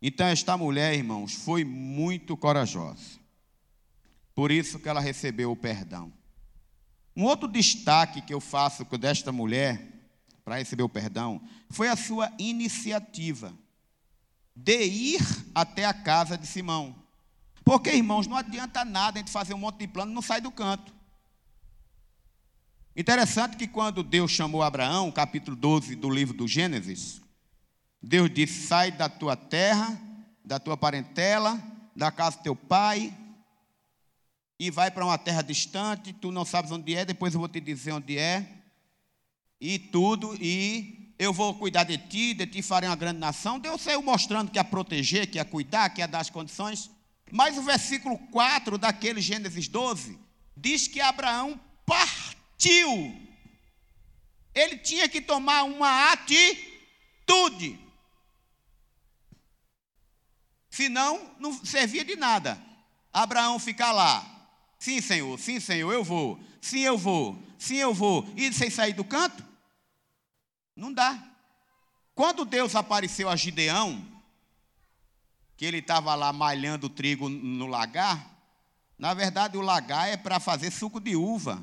então 0.00 0.26
esta 0.26 0.56
mulher, 0.56 0.94
irmãos, 0.94 1.34
foi 1.34 1.64
muito 1.64 2.36
corajosa. 2.36 3.18
Por 4.34 4.52
isso 4.52 4.78
que 4.78 4.88
ela 4.88 5.00
recebeu 5.00 5.50
o 5.50 5.56
perdão. 5.56 6.12
Um 7.18 7.24
outro 7.24 7.48
destaque 7.48 8.22
que 8.22 8.32
eu 8.32 8.40
faço 8.40 8.84
desta 8.96 9.32
mulher 9.32 9.88
para 10.44 10.56
receber 10.56 10.84
o 10.84 10.88
perdão, 10.88 11.42
foi 11.68 11.88
a 11.88 11.96
sua 11.96 12.32
iniciativa 12.38 13.52
de 14.54 14.84
ir 14.84 15.20
até 15.54 15.84
a 15.84 15.92
casa 15.92 16.38
de 16.38 16.46
Simão. 16.46 16.94
Porque, 17.64 17.90
irmãos, 17.90 18.28
não 18.28 18.36
adianta 18.36 18.84
nada 18.84 19.18
a 19.18 19.20
gente 19.20 19.32
fazer 19.32 19.52
um 19.52 19.58
monte 19.58 19.80
de 19.80 19.88
plano 19.88 20.12
e 20.12 20.14
não 20.14 20.22
sai 20.22 20.40
do 20.40 20.50
canto. 20.52 20.94
Interessante 22.96 23.56
que 23.56 23.66
quando 23.66 24.04
Deus 24.04 24.30
chamou 24.30 24.62
Abraão, 24.62 25.10
capítulo 25.10 25.56
12 25.56 25.96
do 25.96 26.08
livro 26.08 26.36
do 26.36 26.48
Gênesis, 26.48 27.20
Deus 28.00 28.30
disse: 28.32 28.68
sai 28.68 28.92
da 28.92 29.08
tua 29.08 29.36
terra, 29.36 30.00
da 30.44 30.60
tua 30.60 30.76
parentela, 30.76 31.60
da 31.96 32.12
casa 32.12 32.38
do 32.38 32.44
teu 32.44 32.54
pai, 32.54 33.12
e 34.58 34.70
vai 34.70 34.90
para 34.90 35.04
uma 35.04 35.16
terra 35.16 35.42
distante, 35.42 36.12
tu 36.12 36.32
não 36.32 36.44
sabes 36.44 36.70
onde 36.72 36.94
é, 36.94 37.04
depois 37.04 37.32
eu 37.32 37.40
vou 37.40 37.48
te 37.48 37.60
dizer 37.60 37.92
onde 37.92 38.18
é 38.18 38.46
e 39.60 39.78
tudo, 39.78 40.36
e 40.40 41.14
eu 41.18 41.32
vou 41.32 41.54
cuidar 41.54 41.84
de 41.84 41.96
ti, 41.98 42.34
de 42.34 42.46
ti 42.46 42.62
farei 42.62 42.88
uma 42.88 42.96
grande 42.96 43.18
nação. 43.18 43.58
Deus 43.58 43.80
saiu 43.82 44.02
mostrando 44.02 44.50
que 44.50 44.58
ia 44.58 44.64
proteger, 44.64 45.28
que 45.30 45.38
ia 45.38 45.44
cuidar, 45.44 45.90
que 45.90 46.00
ia 46.00 46.08
dar 46.08 46.20
as 46.20 46.30
condições. 46.30 46.90
Mas 47.30 47.58
o 47.58 47.62
versículo 47.62 48.18
4 48.30 48.78
daquele 48.78 49.20
Gênesis 49.20 49.68
12 49.68 50.18
diz 50.56 50.88
que 50.88 51.00
Abraão 51.00 51.60
partiu. 51.84 53.16
Ele 54.54 54.76
tinha 54.78 55.08
que 55.08 55.20
tomar 55.20 55.64
uma 55.64 56.12
atitude. 56.12 57.78
Senão, 60.70 61.34
não 61.38 61.52
servia 61.64 62.04
de 62.04 62.16
nada. 62.16 62.60
Abraão 63.12 63.58
ficar 63.58 63.92
lá. 63.92 64.37
Sim, 64.78 65.00
Senhor, 65.00 65.38
sim, 65.38 65.58
Senhor, 65.58 65.92
eu 65.92 66.04
vou. 66.04 66.38
Sim, 66.60 66.80
eu 66.80 66.96
vou. 66.96 67.42
Sim, 67.58 67.76
eu 67.76 67.92
vou. 67.92 68.26
E 68.36 68.52
sem 68.52 68.70
sair 68.70 68.92
do 68.92 69.04
canto? 69.04 69.44
Não 70.76 70.92
dá. 70.92 71.20
Quando 72.14 72.44
Deus 72.44 72.76
apareceu 72.76 73.28
a 73.28 73.34
Gideão, 73.34 74.06
que 75.56 75.64
ele 75.64 75.78
estava 75.78 76.14
lá 76.14 76.32
malhando 76.32 76.88
trigo 76.88 77.28
no 77.28 77.66
lagar, 77.66 78.38
na 78.96 79.12
verdade 79.14 79.56
o 79.56 79.60
lagar 79.60 80.08
é 80.08 80.16
para 80.16 80.38
fazer 80.38 80.70
suco 80.70 81.00
de 81.00 81.16
uva. 81.16 81.60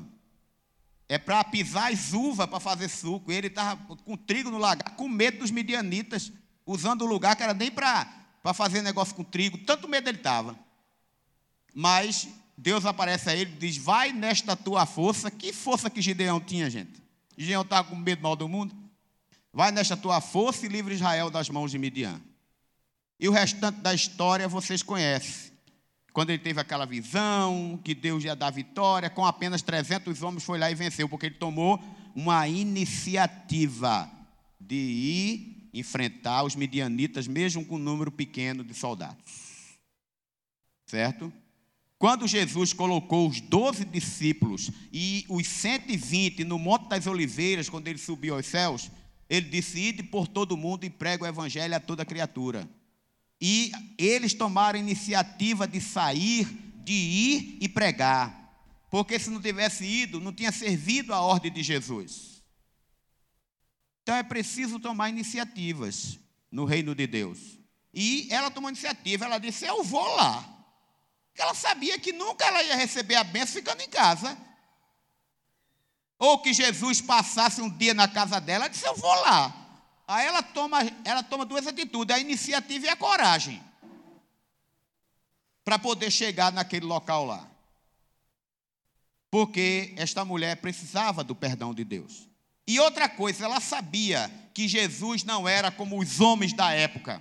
É 1.08 1.18
para 1.18 1.42
pisar 1.44 1.92
as 1.92 2.12
uvas 2.12 2.46
para 2.46 2.60
fazer 2.60 2.88
suco. 2.88 3.32
E 3.32 3.34
ele 3.34 3.46
estava 3.46 3.96
com 3.96 4.16
trigo 4.16 4.50
no 4.50 4.58
lagar, 4.58 4.94
com 4.96 5.08
medo 5.08 5.38
dos 5.38 5.50
midianitas, 5.50 6.32
usando 6.66 7.02
o 7.02 7.06
lugar 7.06 7.36
que 7.36 7.42
era 7.42 7.54
nem 7.54 7.70
para 7.70 8.52
fazer 8.54 8.82
negócio 8.82 9.14
com 9.14 9.24
trigo. 9.24 9.56
Tanto 9.58 9.88
medo 9.88 10.08
ele 10.08 10.18
estava. 10.18 10.58
Mas 11.72 12.28
Deus 12.56 12.86
aparece 12.86 13.28
a 13.28 13.36
ele 13.36 13.52
e 13.52 13.58
diz: 13.58 13.76
Vai 13.76 14.12
nesta 14.12 14.56
tua 14.56 14.86
força. 14.86 15.30
Que 15.30 15.52
força 15.52 15.90
que 15.90 16.00
Gideão 16.00 16.40
tinha, 16.40 16.70
gente? 16.70 17.02
Gideão 17.36 17.62
estava 17.62 17.88
com 17.88 17.96
medo 17.96 18.22
mal 18.22 18.34
do 18.34 18.48
mundo? 18.48 18.74
Vai 19.52 19.70
nesta 19.70 19.96
tua 19.96 20.20
força 20.20 20.66
e 20.66 20.68
livre 20.68 20.94
Israel 20.94 21.30
das 21.30 21.48
mãos 21.50 21.70
de 21.70 21.78
Midian. 21.78 22.20
E 23.18 23.28
o 23.28 23.32
restante 23.32 23.80
da 23.80 23.94
história 23.94 24.48
vocês 24.48 24.82
conhecem. 24.82 25.52
quando 26.12 26.30
ele 26.30 26.38
teve 26.38 26.58
aquela 26.58 26.86
visão, 26.86 27.78
que 27.84 27.94
Deus 27.94 28.24
ia 28.24 28.34
dar 28.34 28.50
vitória, 28.50 29.10
com 29.10 29.24
apenas 29.26 29.60
300 29.60 30.22
homens 30.22 30.44
foi 30.44 30.58
lá 30.58 30.70
e 30.70 30.74
venceu, 30.74 31.08
porque 31.08 31.26
ele 31.26 31.34
tomou 31.34 31.82
uma 32.14 32.48
iniciativa 32.48 34.10
de 34.58 34.74
ir 34.74 35.68
enfrentar 35.74 36.42
os 36.42 36.56
midianitas, 36.56 37.28
mesmo 37.28 37.64
com 37.64 37.76
um 37.76 37.78
número 37.78 38.10
pequeno 38.10 38.64
de 38.64 38.72
soldados. 38.72 39.78
Certo? 40.86 41.30
Quando 41.98 42.28
Jesus 42.28 42.72
colocou 42.74 43.28
os 43.28 43.40
doze 43.40 43.84
discípulos 43.84 44.70
e 44.92 45.24
os 45.28 45.46
120 45.46 46.44
no 46.44 46.58
Monte 46.58 46.88
das 46.88 47.06
Oliveiras, 47.06 47.70
quando 47.70 47.88
ele 47.88 47.98
subiu 47.98 48.34
aos 48.34 48.46
céus, 48.46 48.90
ele 49.30 49.48
disse: 49.48 49.78
Ide 49.78 50.02
por 50.02 50.28
todo 50.28 50.56
mundo 50.56 50.84
e 50.84 50.90
prega 50.90 51.24
o 51.24 51.26
evangelho 51.26 51.74
a 51.74 51.80
toda 51.80 52.04
criatura. 52.04 52.68
E 53.40 53.72
eles 53.96 54.34
tomaram 54.34 54.78
a 54.78 54.82
iniciativa 54.82 55.66
de 55.66 55.80
sair, 55.80 56.46
de 56.84 56.92
ir 56.92 57.58
e 57.60 57.68
pregar. 57.68 58.44
Porque 58.90 59.18
se 59.18 59.30
não 59.30 59.40
tivesse 59.40 59.84
ido, 59.84 60.20
não 60.20 60.32
tinha 60.32 60.52
servido 60.52 61.14
a 61.14 61.20
ordem 61.20 61.52
de 61.52 61.62
Jesus. 61.62 62.42
Então 64.02 64.14
é 64.14 64.22
preciso 64.22 64.78
tomar 64.78 65.08
iniciativas 65.08 66.18
no 66.50 66.64
reino 66.64 66.94
de 66.94 67.06
Deus. 67.06 67.58
E 67.92 68.28
ela 68.30 68.50
tomou 68.50 68.68
iniciativa, 68.68 69.24
ela 69.24 69.38
disse: 69.38 69.64
Eu 69.64 69.82
vou 69.82 70.14
lá. 70.16 70.55
Porque 71.36 71.42
ela 71.42 71.54
sabia 71.54 71.98
que 71.98 72.14
nunca 72.14 72.46
ela 72.46 72.62
ia 72.62 72.76
receber 72.76 73.14
a 73.14 73.22
bênção 73.22 73.56
ficando 73.56 73.82
em 73.82 73.88
casa. 73.90 74.38
Ou 76.18 76.38
que 76.38 76.54
Jesus 76.54 77.02
passasse 77.02 77.60
um 77.60 77.68
dia 77.68 77.92
na 77.92 78.08
casa 78.08 78.40
dela, 78.40 78.64
ela 78.64 78.68
disse: 78.70 78.86
Eu 78.86 78.96
vou 78.96 79.14
lá. 79.16 79.54
Aí 80.08 80.26
ela 80.26 80.42
toma, 80.42 80.78
ela 81.04 81.22
toma 81.22 81.44
duas 81.44 81.66
atitudes: 81.66 82.16
a 82.16 82.18
iniciativa 82.18 82.86
e 82.86 82.88
a 82.88 82.96
coragem. 82.96 83.62
Para 85.62 85.78
poder 85.78 86.10
chegar 86.10 86.50
naquele 86.50 86.86
local 86.86 87.26
lá. 87.26 87.46
Porque 89.30 89.92
esta 89.98 90.24
mulher 90.24 90.56
precisava 90.56 91.22
do 91.22 91.34
perdão 91.34 91.74
de 91.74 91.84
Deus. 91.84 92.26
E 92.66 92.80
outra 92.80 93.10
coisa, 93.10 93.44
ela 93.44 93.60
sabia 93.60 94.30
que 94.54 94.66
Jesus 94.66 95.22
não 95.22 95.46
era 95.46 95.70
como 95.70 96.00
os 96.00 96.18
homens 96.18 96.54
da 96.54 96.72
época 96.72 97.20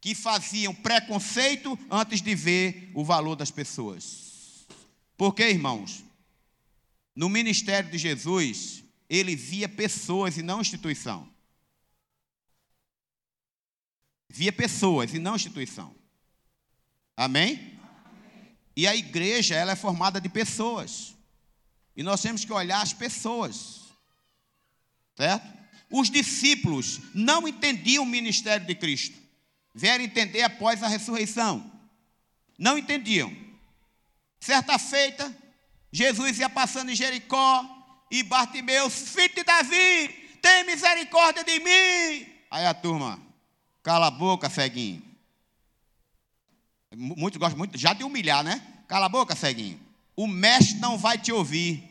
que 0.00 0.14
faziam 0.14 0.74
preconceito 0.74 1.78
antes 1.90 2.22
de 2.22 2.34
ver 2.34 2.90
o 2.94 3.04
valor 3.04 3.36
das 3.36 3.50
pessoas. 3.50 4.66
Porque, 5.16 5.46
irmãos, 5.46 6.02
no 7.14 7.28
ministério 7.28 7.90
de 7.90 7.98
Jesus, 7.98 8.82
ele 9.08 9.36
via 9.36 9.68
pessoas 9.68 10.38
e 10.38 10.42
não 10.42 10.62
instituição. 10.62 11.28
Via 14.28 14.52
pessoas 14.52 15.12
e 15.12 15.18
não 15.18 15.36
instituição. 15.36 15.94
Amém? 17.16 17.56
Amém? 17.56 18.56
E 18.74 18.86
a 18.86 18.96
igreja, 18.96 19.54
ela 19.54 19.72
é 19.72 19.76
formada 19.76 20.20
de 20.20 20.28
pessoas. 20.30 21.14
E 21.94 22.02
nós 22.02 22.22
temos 22.22 22.44
que 22.44 22.52
olhar 22.52 22.80
as 22.80 22.94
pessoas. 22.94 23.80
Certo? 25.14 25.46
Os 25.90 26.08
discípulos 26.08 27.00
não 27.12 27.46
entendiam 27.46 28.04
o 28.04 28.06
ministério 28.06 28.66
de 28.66 28.74
Cristo 28.74 29.20
vieram 29.74 30.04
entender 30.04 30.42
após 30.42 30.82
a 30.82 30.88
ressurreição. 30.88 31.70
Não 32.58 32.76
entendiam. 32.76 33.34
Certa 34.40 34.78
feita, 34.78 35.34
Jesus 35.92 36.38
ia 36.38 36.48
passando 36.48 36.90
em 36.90 36.96
Jericó 36.96 37.64
e 38.10 38.22
Bartimeu, 38.22 38.88
filho 38.90 39.34
de 39.34 39.44
Davi, 39.44 40.08
tem 40.42 40.64
misericórdia 40.64 41.44
de 41.44 41.58
mim. 41.58 42.26
Aí 42.50 42.66
a 42.66 42.74
turma, 42.74 43.20
cala 43.82 44.08
a 44.08 44.10
boca, 44.10 44.50
ceguinho. 44.50 45.02
Muitos 46.92 47.38
gostam 47.38 47.58
muito 47.58 47.78
já 47.78 47.92
de 47.92 48.02
humilhar, 48.02 48.42
né? 48.42 48.60
Cala 48.88 49.06
a 49.06 49.08
boca, 49.08 49.36
ceguinho. 49.36 49.80
O 50.16 50.26
mestre 50.26 50.78
não 50.80 50.98
vai 50.98 51.16
te 51.16 51.30
ouvir. 51.30 51.88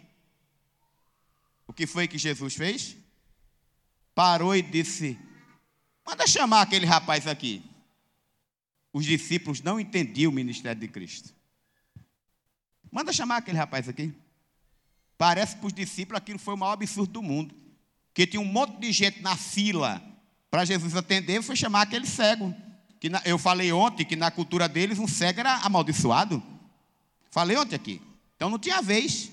O 1.65 1.71
que 1.71 1.87
foi 1.87 2.07
que 2.07 2.17
Jesus 2.17 2.55
fez? 2.55 2.97
Parou 4.13 4.53
e 4.53 4.61
disse: 4.61 5.17
Manda 6.05 6.27
chamar 6.27 6.61
aquele 6.61 6.85
rapaz 6.85 7.25
aqui 7.27 7.68
os 8.91 9.05
discípulos 9.05 9.61
não 9.61 9.79
entendiam 9.79 10.31
o 10.31 10.35
ministério 10.35 10.79
de 10.79 10.87
Cristo. 10.87 11.33
Manda 12.91 13.13
chamar 13.13 13.37
aquele 13.37 13.57
rapaz 13.57 13.87
aqui. 13.87 14.13
Parece 15.17 15.55
para 15.57 15.67
os 15.67 15.73
discípulos 15.73 16.17
aquilo 16.17 16.39
foi 16.39 16.55
o 16.55 16.57
maior 16.57 16.73
absurdo 16.73 17.13
do 17.13 17.21
mundo. 17.21 17.53
Que 18.13 18.25
tinha 18.25 18.41
um 18.41 18.45
monte 18.45 18.79
de 18.79 18.91
gente 18.91 19.21
na 19.21 19.35
fila 19.35 20.01
para 20.49 20.65
Jesus 20.65 20.95
atender, 20.95 21.43
foi 21.43 21.55
chamar 21.55 21.83
aquele 21.83 22.07
cego. 22.07 22.53
Que 22.99 23.09
na, 23.09 23.21
eu 23.25 23.37
falei 23.37 23.71
ontem 23.71 24.03
que 24.03 24.15
na 24.15 24.31
cultura 24.31 24.67
deles 24.67 24.97
um 24.97 25.07
cego 25.07 25.41
era 25.41 25.57
amaldiçoado. 25.57 26.41
Falei 27.29 27.55
ontem 27.57 27.75
aqui. 27.75 28.01
Então 28.35 28.49
não 28.49 28.57
tinha 28.57 28.81
vez. 28.81 29.31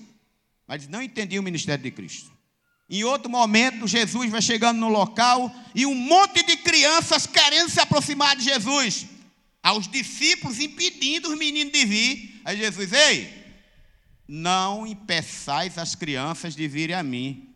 Mas 0.67 0.87
não 0.87 1.01
entendiam 1.01 1.41
o 1.41 1.43
ministério 1.43 1.83
de 1.83 1.89
Cristo. 1.89 2.31
Em 2.89 3.03
outro 3.03 3.29
momento, 3.29 3.87
Jesus 3.87 4.29
vai 4.29 4.41
chegando 4.41 4.77
no 4.77 4.87
local 4.87 5.53
e 5.73 5.85
um 5.85 5.95
monte 5.95 6.43
de 6.43 6.57
crianças 6.57 7.25
querendo 7.25 7.69
se 7.69 7.79
aproximar 7.79 8.35
de 8.35 8.43
Jesus 8.43 9.07
aos 9.67 9.85
discípulos 9.85 10.61
impedindo 10.61 11.29
os 11.29 11.37
meninos 11.37 11.73
de 11.73 11.85
vir. 11.85 12.41
Aí 12.45 12.55
Jesus, 12.55 12.93
ei, 12.93 13.33
não 14.25 14.87
impeçais 14.87 15.77
as 15.77 15.93
crianças 15.93 16.55
de 16.55 16.65
virem 16.69 16.95
a 16.95 17.03
mim, 17.03 17.53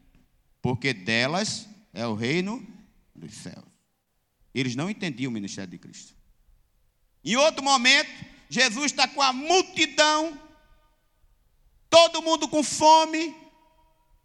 porque 0.61 0.93
delas 0.93 1.69
é 1.93 2.05
o 2.05 2.13
reino 2.13 2.67
dos 3.15 3.33
céus. 3.35 3.63
Eles 4.53 4.75
não 4.75 4.89
entendiam 4.89 5.29
o 5.29 5.33
ministério 5.33 5.71
de 5.71 5.77
Cristo. 5.77 6.13
Em 7.23 7.37
outro 7.37 7.63
momento, 7.63 8.11
Jesus 8.49 8.87
está 8.87 9.07
com 9.07 9.21
a 9.21 9.31
multidão, 9.31 10.37
todo 11.89 12.21
mundo 12.21 12.45
com 12.49 12.61
fome, 12.61 13.33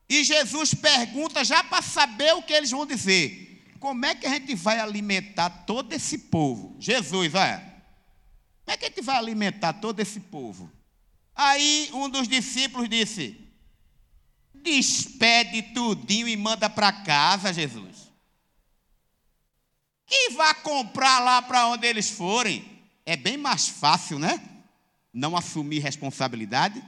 e 0.09 0.25
Jesus 0.25 0.75
pergunta, 0.75 1.44
já 1.44 1.62
para 1.62 1.83
saber 1.83 2.35
o 2.35 2.42
que 2.42 2.53
eles 2.53 2.72
vão 2.72 2.85
dizer: 2.85 3.64
como 3.79 4.05
é 4.05 4.16
que 4.16 4.27
a 4.27 4.31
gente 4.31 4.57
vai 4.57 4.81
alimentar 4.81 5.51
todo 5.51 5.92
esse 5.92 6.18
povo? 6.18 6.77
Jesus, 6.81 7.33
olha, 7.33 7.66
como 8.67 8.75
é 8.75 8.77
que 8.77 8.85
a 8.85 8.89
gente 8.89 9.01
vai 9.01 9.17
alimentar 9.17 9.75
todo 9.75 10.01
esse 10.01 10.19
povo? 10.19 10.69
Aí 11.37 11.89
um 11.93 12.11
dos 12.11 12.27
discípulos 12.27 12.89
disse: 12.89 13.49
despede 14.55 15.63
tudinho 15.73 16.27
e 16.27 16.37
manda 16.37 16.69
para 16.69 16.91
casa, 16.91 17.53
Jesus. 17.53 18.11
Que 20.05 20.31
vá 20.31 20.53
comprar 20.53 21.21
lá 21.21 21.41
para 21.41 21.69
onde 21.69 21.87
eles 21.87 22.11
forem. 22.11 22.83
É 23.05 23.17
bem 23.17 23.37
mais 23.37 23.69
fácil, 23.69 24.19
né? 24.19 24.41
Não 25.13 25.37
assumir 25.37 25.79
responsabilidade. 25.79 26.83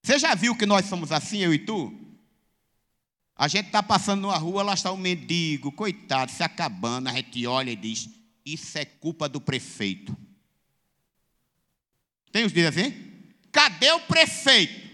Você 0.00 0.16
já 0.16 0.32
viu 0.36 0.56
que 0.56 0.64
nós 0.64 0.86
somos 0.86 1.10
assim, 1.10 1.38
eu 1.38 1.52
e 1.52 1.58
tu? 1.58 1.92
A 3.34 3.48
gente 3.48 3.66
está 3.66 3.82
passando 3.82 4.22
numa 4.22 4.38
rua, 4.38 4.62
lá 4.62 4.74
está 4.74 4.92
um 4.92 4.96
mendigo, 4.96 5.72
coitado, 5.72 6.30
se 6.30 6.44
acabando. 6.44 7.08
A 7.08 7.12
gente 7.14 7.44
olha 7.48 7.72
e 7.72 7.76
diz: 7.76 8.08
Isso 8.44 8.78
é 8.78 8.84
culpa 8.84 9.28
do 9.28 9.40
prefeito. 9.40 10.16
Tem 12.32 12.44
os 12.44 12.52
dias 12.52 12.76
assim? 12.76 12.92
Cadê 13.50 13.90
o 13.92 14.00
prefeito? 14.00 14.86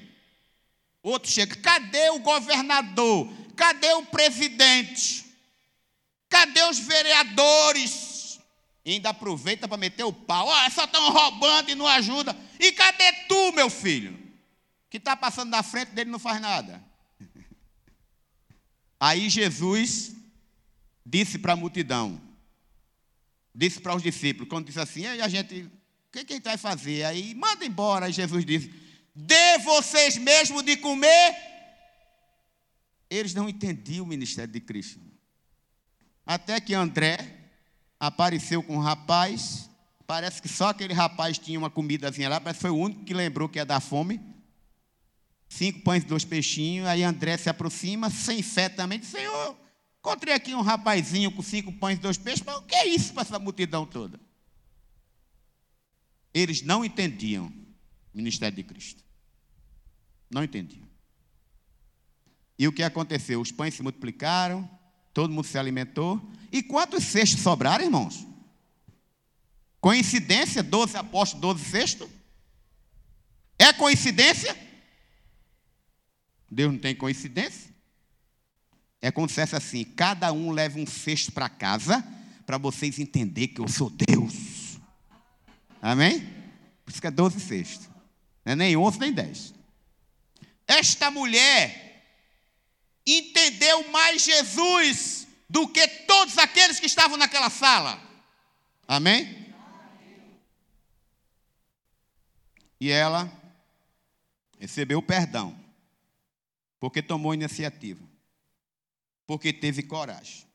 Outro 1.03 1.31
chega: 1.31 1.57
Cadê 1.57 2.11
o 2.11 2.21
governador? 2.21 3.29
Cadê 3.57 3.93
o 3.95 4.07
presidente? 4.07 5.25
Cadê 6.29 6.63
os 6.65 6.79
vereadores? 6.79 8.41
E 8.85 8.93
ainda 8.93 9.11
aproveita 9.11 9.69
para 9.69 9.77
meter 9.77 10.05
o 10.05 10.13
pau. 10.13 10.51
Ah, 10.51 10.69
só 10.71 10.85
estão 10.85 11.11
roubando 11.11 11.71
e 11.71 11.75
não 11.75 11.87
ajuda. 11.87 12.37
E 12.59 12.73
cadê 12.73 13.13
tu, 13.29 13.53
meu 13.53 13.71
filho? 13.71 14.19
Que 14.91 14.97
está 14.97 15.17
passando 15.17 15.51
na 15.51 15.63
frente 15.63 15.91
dele 15.91 16.09
e 16.09 16.13
não 16.13 16.19
faz 16.19 16.41
nada. 16.41 16.83
Aí 18.99 19.29
Jesus 19.29 20.15
disse 21.05 21.39
para 21.39 21.53
a 21.53 21.57
multidão, 21.57 22.21
disse 23.55 23.81
para 23.81 23.95
os 23.95 24.03
discípulos, 24.03 24.49
quando 24.49 24.67
disse 24.67 24.81
assim, 24.81 25.07
a 25.07 25.29
gente, 25.29 25.69
o 26.13 26.19
que, 26.19 26.25
que 26.27 26.33
a 26.35 26.37
gente 26.37 26.45
vai 26.45 26.59
fazer? 26.59 27.05
Aí 27.05 27.35
manda 27.35 27.65
embora. 27.65 28.05
Aí 28.05 28.13
Jesus 28.13 28.45
disse: 28.45 28.71
Dê 29.15 29.59
vocês 29.65 30.19
mesmo 30.19 30.63
de 30.63 30.77
comer. 30.77 31.35
Eles 33.09 33.33
não 33.33 33.49
entendiam 33.49 34.05
o 34.05 34.09
ministério 34.09 34.53
de 34.53 34.61
Cristo. 34.61 35.01
Até 36.27 36.61
que 36.61 36.75
André 36.75 37.51
apareceu 37.99 38.63
com 38.63 38.77
um 38.77 38.81
rapaz. 38.81 39.71
Parece 40.07 40.43
que 40.43 40.49
só 40.49 40.69
aquele 40.69 40.93
rapaz 40.93 41.39
tinha 41.39 41.59
uma 41.59 41.71
comidazinha 41.71 42.29
lá, 42.29 42.39
parece 42.39 42.61
foi 42.61 42.71
o 42.71 42.77
único 42.77 43.05
que 43.05 43.15
lembrou 43.15 43.49
que 43.49 43.59
ia 43.59 43.65
dar 43.65 43.81
fome 43.81 44.21
cinco 45.49 45.81
pães 45.81 46.03
e 46.03 46.07
dois 46.07 46.25
peixinhos. 46.25 46.87
Aí 46.87 47.03
André 47.03 47.37
se 47.37 47.49
aproxima, 47.49 48.11
sem 48.11 48.43
fé 48.43 48.69
também, 48.69 48.99
diz: 48.99 49.09
Senhor, 49.09 49.57
encontrei 49.99 50.35
aqui 50.35 50.55
um 50.55 50.61
rapazinho 50.61 51.31
com 51.31 51.43
cinco 51.43 51.73
pães 51.73 51.99
e 51.99 52.03
dois 52.03 52.19
peixes, 52.19 52.43
mas 52.45 52.57
o 52.57 52.63
que 52.63 52.75
é 52.75 52.87
isso 52.87 53.13
para 53.13 53.23
essa 53.23 53.39
multidão 53.39 53.87
toda? 53.87 54.19
Eles 56.35 56.63
não 56.63 56.85
entendiam 56.85 57.47
o 57.47 58.17
ministério 58.17 58.57
de 58.57 58.63
Cristo. 58.63 59.03
Não 60.31 60.43
entendiam. 60.43 60.89
E 62.59 62.67
o 62.69 62.73
que 62.73 62.83
aconteceu? 62.83 63.41
Os 63.41 63.53
pães 63.53 63.75
se 63.75 63.83
multiplicaram, 63.83 64.69
todo 65.13 65.33
mundo 65.33 65.47
se 65.47 65.59
alimentou. 65.59 66.21
E 66.51 66.63
quantos 66.63 67.05
cestos 67.05 67.43
sobraram, 67.43 67.85
irmãos? 67.85 68.27
Coincidência, 69.81 70.63
12 70.63 70.97
apóstolos, 70.97 71.41
12 71.41 71.65
cestos? 71.65 72.09
É 73.59 73.73
coincidência? 73.73 74.57
Deus 76.51 76.73
não 76.73 76.79
tem 76.79 76.95
coincidência? 76.95 77.73
É 79.01 79.11
como 79.11 79.29
se 79.29 79.35
fosse 79.35 79.57
assim: 79.57 79.85
cada 79.85 80.33
um 80.33 80.51
leva 80.53 80.79
um 80.79 80.87
cesto 80.87 81.33
para 81.33 81.49
casa, 81.49 82.01
para 82.47 82.59
vocês 82.59 82.99
entenderem 82.99 83.53
que 83.53 83.61
eu 83.61 83.69
sou 83.69 83.91
Deus. 83.91 84.52
Amém? 85.83 86.21
Por 86.85 86.93
isso 86.93 87.01
que 87.01 87.09
é 87.09 87.11
12 87.11 87.41
cestos. 87.41 87.89
Não 88.45 88.53
é 88.53 88.57
nem 88.57 88.77
11 88.77 89.01
nem 89.01 89.13
10. 89.13 89.55
Esta 90.69 91.11
mulher 91.11 92.07
entendeu 93.05 93.91
mais 93.91 94.23
Jesus 94.23 95.27
do 95.51 95.69
que 95.69 95.87
todos 96.07 96.39
aqueles 96.39 96.79
que 96.79 96.87
estavam 96.87 97.17
naquela 97.17 97.51
sala. 97.51 98.01
Amém? 98.87 99.53
E 102.81 102.91
ela 102.91 103.31
recebeu 104.59 105.03
perdão, 105.03 105.59
porque 106.79 107.03
tomou 107.03 107.35
iniciativa, 107.35 108.05
porque 109.27 109.53
teve 109.53 109.83
coragem. 109.83 110.47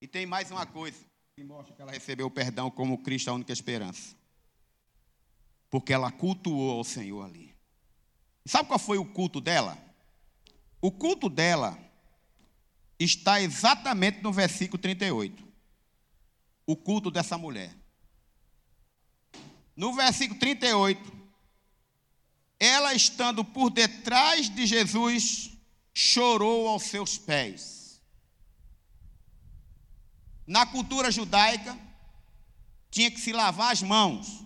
E 0.00 0.06
tem 0.06 0.24
mais 0.24 0.50
uma 0.50 0.66
coisa 0.66 0.98
que 1.34 1.42
mostra 1.42 1.74
que 1.74 1.82
ela 1.82 1.92
recebeu 1.92 2.30
perdão 2.30 2.70
como 2.70 3.02
Cristo 3.02 3.28
a 3.28 3.34
única 3.34 3.52
esperança. 3.52 4.19
Porque 5.70 5.92
ela 5.92 6.10
cultuou 6.10 6.78
ao 6.78 6.84
Senhor 6.84 7.24
ali. 7.24 7.54
Sabe 8.44 8.68
qual 8.68 8.78
foi 8.78 8.98
o 8.98 9.04
culto 9.04 9.40
dela? 9.40 9.78
O 10.80 10.90
culto 10.90 11.28
dela 11.28 11.78
está 12.98 13.40
exatamente 13.40 14.22
no 14.22 14.32
versículo 14.32 14.80
38. 14.80 15.42
O 16.66 16.76
culto 16.76 17.10
dessa 17.10 17.38
mulher. 17.38 17.74
No 19.76 19.94
versículo 19.94 20.38
38, 20.38 21.12
ela 22.58 22.92
estando 22.92 23.44
por 23.44 23.70
detrás 23.70 24.50
de 24.50 24.66
Jesus, 24.66 25.50
chorou 25.94 26.68
aos 26.68 26.82
seus 26.82 27.16
pés. 27.16 28.02
Na 30.46 30.66
cultura 30.66 31.10
judaica, 31.10 31.78
tinha 32.90 33.10
que 33.10 33.20
se 33.20 33.32
lavar 33.32 33.72
as 33.72 33.82
mãos. 33.82 34.44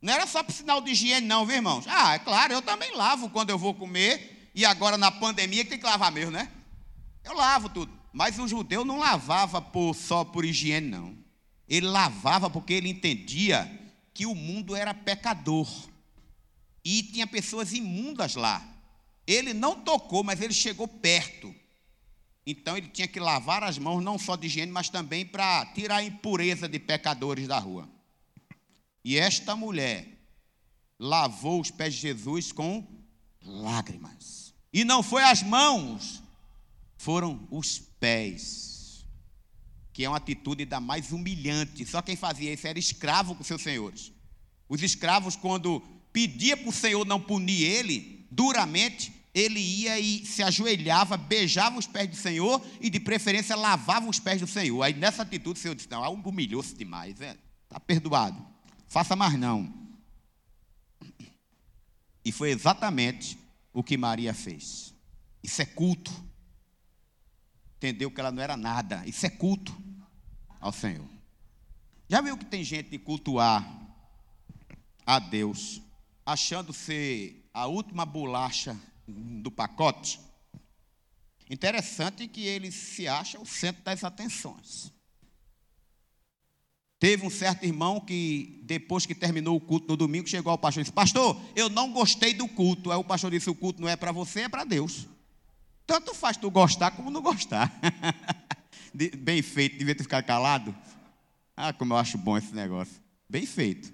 Não 0.00 0.12
era 0.12 0.26
só 0.26 0.42
para 0.42 0.54
sinal 0.54 0.80
de 0.80 0.92
higiene, 0.92 1.26
não, 1.26 1.44
viu, 1.44 1.56
irmãos? 1.56 1.84
Ah, 1.88 2.14
é 2.14 2.18
claro, 2.18 2.52
eu 2.52 2.62
também 2.62 2.94
lavo 2.94 3.30
quando 3.30 3.50
eu 3.50 3.58
vou 3.58 3.74
comer, 3.74 4.50
e 4.54 4.64
agora 4.64 4.96
na 4.96 5.10
pandemia 5.10 5.64
tem 5.64 5.78
que 5.78 5.84
lavar 5.84 6.12
mesmo, 6.12 6.30
né? 6.30 6.50
Eu 7.24 7.34
lavo 7.34 7.68
tudo. 7.68 7.92
Mas 8.12 8.38
o 8.38 8.48
judeu 8.48 8.84
não 8.84 8.98
lavava 8.98 9.60
por, 9.60 9.94
só 9.94 10.24
por 10.24 10.44
higiene, 10.44 10.88
não. 10.88 11.16
Ele 11.68 11.86
lavava 11.86 12.48
porque 12.48 12.72
ele 12.72 12.88
entendia 12.88 13.70
que 14.14 14.24
o 14.24 14.34
mundo 14.34 14.74
era 14.74 14.94
pecador 14.94 15.68
e 16.84 17.02
tinha 17.02 17.26
pessoas 17.26 17.72
imundas 17.72 18.34
lá. 18.34 18.66
Ele 19.26 19.52
não 19.52 19.80
tocou, 19.80 20.24
mas 20.24 20.40
ele 20.40 20.54
chegou 20.54 20.88
perto. 20.88 21.54
Então 22.46 22.76
ele 22.78 22.88
tinha 22.88 23.06
que 23.06 23.20
lavar 23.20 23.62
as 23.62 23.78
mãos, 23.78 24.02
não 24.02 24.18
só 24.18 24.34
de 24.34 24.46
higiene, 24.46 24.72
mas 24.72 24.88
também 24.88 25.26
para 25.26 25.66
tirar 25.66 25.96
a 25.96 26.02
impureza 26.02 26.66
de 26.66 26.78
pecadores 26.78 27.46
da 27.46 27.58
rua. 27.58 27.86
E 29.04 29.16
esta 29.16 29.54
mulher 29.56 30.18
lavou 30.98 31.60
os 31.60 31.70
pés 31.70 31.94
de 31.94 32.00
Jesus 32.00 32.52
com 32.52 32.86
lágrimas. 33.42 34.54
E 34.72 34.84
não 34.84 35.02
foi 35.02 35.22
as 35.22 35.42
mãos, 35.42 36.22
foram 36.96 37.46
os 37.50 37.78
pés. 37.78 39.06
Que 39.92 40.04
é 40.04 40.08
uma 40.08 40.18
atitude 40.18 40.64
da 40.64 40.80
mais 40.80 41.10
humilhante. 41.10 41.86
Só 41.86 42.02
quem 42.02 42.16
fazia 42.16 42.52
isso 42.52 42.66
era 42.66 42.78
escravo 42.78 43.34
com 43.34 43.42
seus 43.42 43.62
senhores. 43.62 44.12
Os 44.68 44.82
escravos, 44.82 45.34
quando 45.34 45.80
pedia 46.12 46.56
para 46.56 46.68
o 46.68 46.72
Senhor 46.72 47.06
não 47.06 47.20
punir 47.20 47.62
ele 47.62 48.26
duramente, 48.30 49.12
ele 49.34 49.60
ia 49.60 49.98
e 49.98 50.24
se 50.26 50.42
ajoelhava, 50.42 51.16
beijava 51.16 51.78
os 51.78 51.86
pés 51.86 52.08
do 52.08 52.16
Senhor 52.16 52.64
e, 52.80 52.90
de 52.90 53.00
preferência, 53.00 53.56
lavava 53.56 54.08
os 54.08 54.18
pés 54.18 54.40
do 54.40 54.46
Senhor. 54.46 54.82
Aí, 54.82 54.92
nessa 54.94 55.22
atitude, 55.22 55.58
o 55.58 55.62
Senhor 55.62 55.74
disse: 55.74 55.90
Não, 55.90 56.12
humilhou-se 56.14 56.74
demais, 56.74 57.20
está 57.20 57.76
é, 57.76 57.78
perdoado, 57.78 58.44
faça 58.88 59.14
mais 59.14 59.34
não. 59.38 59.72
E 62.24 62.32
foi 62.32 62.50
exatamente 62.50 63.38
o 63.72 63.82
que 63.82 63.96
Maria 63.96 64.34
fez. 64.34 64.94
Isso 65.42 65.62
é 65.62 65.66
culto. 65.66 66.12
Entendeu 67.76 68.10
que 68.10 68.20
ela 68.20 68.32
não 68.32 68.42
era 68.42 68.56
nada. 68.56 69.06
Isso 69.06 69.24
é 69.24 69.30
culto 69.30 69.76
ao 70.60 70.72
Senhor. 70.72 71.08
Já 72.08 72.20
viu 72.20 72.36
que 72.36 72.44
tem 72.44 72.64
gente 72.64 72.90
de 72.90 72.98
cultuar 72.98 73.66
a 75.06 75.18
Deus 75.18 75.80
achando 76.24 76.72
ser 76.72 77.48
a 77.54 77.66
última 77.66 78.04
bolacha 78.04 78.78
do 79.06 79.50
pacote, 79.50 80.20
interessante 81.48 82.28
que 82.28 82.42
ele 82.42 82.70
se 82.70 83.08
acha 83.08 83.40
o 83.40 83.46
centro 83.46 83.82
das 83.82 84.04
atenções. 84.04 84.92
Teve 86.98 87.24
um 87.24 87.30
certo 87.30 87.64
irmão 87.64 88.00
que, 88.00 88.60
depois 88.64 89.06
que 89.06 89.14
terminou 89.14 89.56
o 89.56 89.60
culto 89.60 89.86
no 89.88 89.96
domingo, 89.96 90.28
chegou 90.28 90.50
ao 90.50 90.58
pastor 90.58 90.80
e 90.80 90.84
disse: 90.84 90.92
Pastor, 90.92 91.40
eu 91.54 91.68
não 91.68 91.92
gostei 91.92 92.34
do 92.34 92.48
culto. 92.48 92.90
Aí 92.90 92.98
o 92.98 93.04
pastor 93.04 93.30
disse: 93.30 93.48
O 93.48 93.54
culto 93.54 93.80
não 93.80 93.88
é 93.88 93.96
para 93.96 94.10
você, 94.10 94.40
é 94.42 94.48
para 94.48 94.64
Deus. 94.64 95.06
Tanto 95.86 96.14
faz 96.14 96.36
tu 96.36 96.50
gostar 96.50 96.90
como 96.90 97.10
não 97.10 97.22
gostar. 97.22 97.72
Bem 98.92 99.42
feito, 99.42 99.78
devia 99.78 99.94
ter 99.94 100.02
ficado 100.02 100.24
calado. 100.24 100.74
Ah, 101.56 101.72
como 101.72 101.92
eu 101.92 101.96
acho 101.98 102.18
bom 102.18 102.36
esse 102.36 102.54
negócio. 102.54 102.94
Bem 103.28 103.46
feito. 103.46 103.92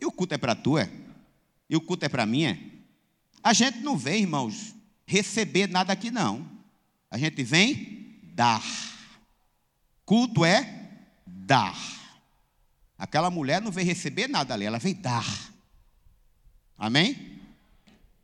E 0.00 0.04
o 0.04 0.12
culto 0.12 0.34
é 0.34 0.38
para 0.38 0.54
tu, 0.54 0.76
é? 0.76 0.90
e 1.68 1.76
o 1.76 1.80
culto 1.80 2.04
é 2.04 2.08
para 2.08 2.26
mim, 2.26 2.44
é? 2.44 2.58
A 3.42 3.52
gente 3.52 3.78
não 3.78 3.96
vem, 3.96 4.22
irmãos, 4.22 4.74
receber 5.06 5.68
nada 5.68 5.92
aqui, 5.92 6.10
não. 6.10 6.48
A 7.10 7.18
gente 7.18 7.42
vem 7.42 8.20
dar. 8.34 8.62
Culto 10.04 10.44
é 10.44 10.90
dar. 11.26 11.76
Aquela 12.98 13.30
mulher 13.30 13.60
não 13.60 13.70
veio 13.70 13.86
receber 13.86 14.28
nada 14.28 14.54
ali, 14.54 14.64
ela 14.64 14.78
veio 14.78 14.96
dar. 14.96 15.26
Amém? 16.78 17.40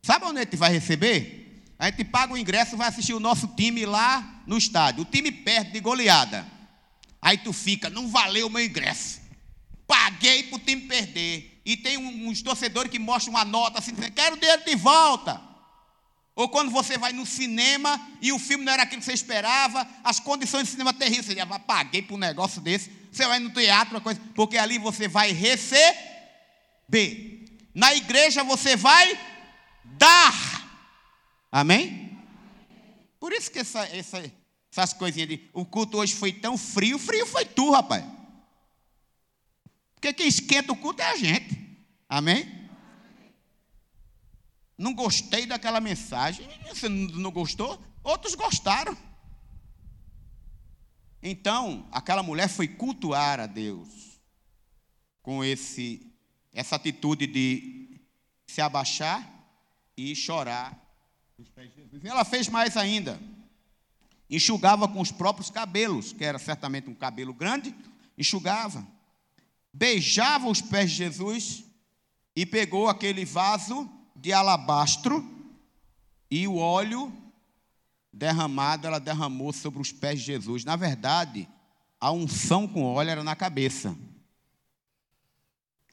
Sabe 0.03 0.25
onde 0.25 0.39
a 0.39 0.45
gente 0.45 0.57
vai 0.57 0.73
receber? 0.73 1.63
A 1.79 1.91
gente 1.91 2.05
paga 2.05 2.33
o 2.33 2.39
ingresso, 2.39 2.77
vai 2.77 2.89
assistir 2.89 3.13
o 3.15 3.21
nosso 3.21 3.49
time 3.49 3.85
lá 3.85 4.43
no 4.47 4.57
estádio. 4.57 5.03
O 5.03 5.05
time 5.05 5.31
perde 5.31 5.73
de 5.73 5.81
goleada. 5.81 6.47
Aí 7.21 7.39
tu 7.39 7.53
fica, 7.53 7.91
não 7.91 8.09
valeu 8.09 8.47
o 8.47 8.51
meu 8.51 8.65
ingresso. 8.65 9.21
Paguei 9.87 10.45
para 10.45 10.57
o 10.57 10.61
time 10.61 10.83
perder 10.83 11.61
e 11.65 11.77
tem 11.77 11.99
uns 11.99 12.43
torcedores 12.43 12.91
que 12.91 12.99
mostram 12.99 13.35
uma 13.35 13.45
nota 13.45 13.79
assim, 13.79 13.93
dizendo, 13.93 14.13
quero 14.13 14.37
o 14.37 14.39
dinheiro 14.39 14.65
de 14.65 14.75
volta. 14.75 15.41
Ou 16.35 16.49
quando 16.49 16.71
você 16.71 16.97
vai 16.97 17.13
no 17.13 17.27
cinema 17.27 18.01
e 18.21 18.33
o 18.33 18.39
filme 18.39 18.65
não 18.65 18.73
era 18.73 18.85
aquilo 18.85 19.01
que 19.01 19.05
você 19.05 19.13
esperava, 19.13 19.87
as 20.03 20.19
condições 20.19 20.65
de 20.65 20.71
cinema 20.71 20.93
terríveis, 20.93 21.27
você 21.27 21.35
já 21.35 21.47
paguei 21.47 22.01
por 22.01 22.15
um 22.15 22.19
negócio 22.19 22.61
desse. 22.61 22.91
Você 23.13 23.27
vai 23.27 23.39
no 23.39 23.51
teatro, 23.51 24.01
coisa, 24.01 24.19
porque 24.35 24.57
ali 24.57 24.79
você 24.79 25.07
vai 25.07 25.33
receber. 25.33 25.95
Na 27.75 27.95
igreja 27.95 28.43
você 28.43 28.75
vai 28.75 29.21
dar. 29.85 30.33
Amém? 31.51 32.19
Por 33.21 33.31
isso 33.35 33.51
que 33.51 33.59
essa, 33.59 33.85
essa, 33.89 34.33
essas 34.71 34.95
coisinhas 34.95 35.29
de. 35.29 35.51
O 35.53 35.67
culto 35.67 35.99
hoje 35.99 36.15
foi 36.15 36.33
tão 36.33 36.57
frio, 36.57 36.99
frio 36.99 37.27
foi 37.27 37.45
tu, 37.45 37.71
rapaz. 37.71 38.03
Porque 39.95 40.15
quem 40.15 40.27
esquenta 40.27 40.73
o 40.73 40.77
culto 40.77 41.03
é 41.03 41.11
a 41.11 41.17
gente. 41.17 41.55
Amém? 42.09 42.71
Não 44.79 44.95
gostei 44.95 45.45
daquela 45.45 45.81
mensagem. 45.81 46.49
Você 46.67 46.89
não 46.89 47.31
gostou? 47.31 47.79
Outros 48.03 48.35
gostaram. 48.35 48.97
Então, 51.23 51.87
aquela 51.93 52.23
mulher 52.23 52.49
foi 52.49 52.67
cultuar 52.67 53.39
a 53.39 53.47
Deus 53.47 54.21
com 55.23 55.45
esse 55.45 56.11
essa 56.53 56.77
atitude 56.77 57.27
de 57.27 58.01
se 58.47 58.61
abaixar 58.61 59.27
e 59.97 60.15
chorar 60.15 60.79
Ela 62.05 62.25
fez 62.25 62.49
mais 62.49 62.77
ainda. 62.77 63.19
Enxugava 64.29 64.87
com 64.87 65.01
os 65.01 65.11
próprios 65.11 65.49
cabelos, 65.49 66.13
que 66.13 66.25
era 66.25 66.39
certamente 66.39 66.91
um 66.91 66.95
cabelo 66.95 67.33
grande, 67.33 67.75
enxugava 68.19 68.87
beijava 69.73 70.49
os 70.49 70.61
pés 70.61 70.91
de 70.91 70.99
Jesus 70.99 71.65
e 72.37 72.45
pegou 72.45 72.89
aquele 72.89 73.25
vaso 73.25 73.89
de 74.15 74.33
alabastro 74.33 75.25
e 76.31 76.47
o 76.47 76.57
óleo 76.57 77.13
derramado 78.13 78.87
ela 78.87 78.99
derramou 78.99 79.53
sobre 79.53 79.81
os 79.81 79.91
pés 79.91 80.21
de 80.21 80.27
Jesus. 80.27 80.65
Na 80.65 80.77
verdade, 80.77 81.49
a 82.01 82.13
unção 82.13 82.69
com 82.69 82.85
óleo 82.85 83.11
era 83.11 83.25
na 83.25 83.35
cabeça. 83.35 83.97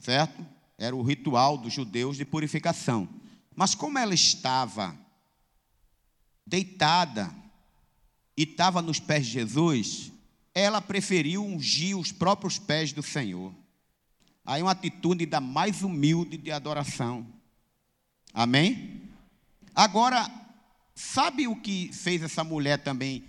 Certo? 0.02 0.46
Era 0.78 0.96
o 0.96 1.02
ritual 1.02 1.58
dos 1.58 1.74
judeus 1.74 2.18
de 2.18 2.26
purificação. 2.26 3.08
Mas 3.56 3.76
como 3.76 3.98
ela 3.98 4.14
estava 4.14 4.98
deitada 6.46 7.34
e 8.36 8.44
estava 8.44 8.82
nos 8.82 9.00
pés 9.00 9.26
de 9.26 9.34
Jesus, 9.34 10.12
ela 10.54 10.82
preferiu 10.82 11.46
ungir 11.46 11.98
os 11.98 12.12
próprios 12.12 12.58
pés 12.58 12.92
do 12.92 13.04
Senhor. 13.04 13.54
Aí 14.46 14.62
uma 14.62 14.72
atitude 14.72 15.26
da 15.26 15.40
mais 15.40 15.84
humilde 15.84 16.38
de 16.38 16.52
adoração. 16.52 17.28
Amém? 18.34 19.04
Agora, 19.76 20.30
sabe 21.00 21.48
o 21.48 21.56
que 21.56 21.92
fez 21.94 22.22
essa 22.22 22.44
mulher 22.44 22.78
também 22.80 23.24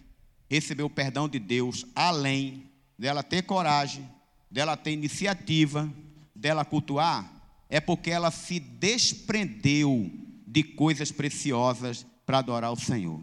receber 0.49 0.83
o 0.83 0.91
perdão 0.91 1.29
de 1.29 1.39
Deus, 1.39 1.87
além 1.95 2.69
dela 2.99 3.23
ter 3.23 3.43
coragem, 3.43 4.09
dela 4.51 4.77
ter 4.77 4.91
iniciativa, 4.91 5.89
dela 6.35 6.65
cultuar? 6.65 7.31
É 7.69 7.81
porque 7.81 8.11
ela 8.11 8.33
se 8.33 8.59
desprendeu 8.59 10.11
de 10.45 10.65
coisas 10.65 11.13
preciosas 11.13 12.05
para 12.27 12.39
adorar 12.39 12.73
o 12.73 12.77
Senhor. 12.77 13.21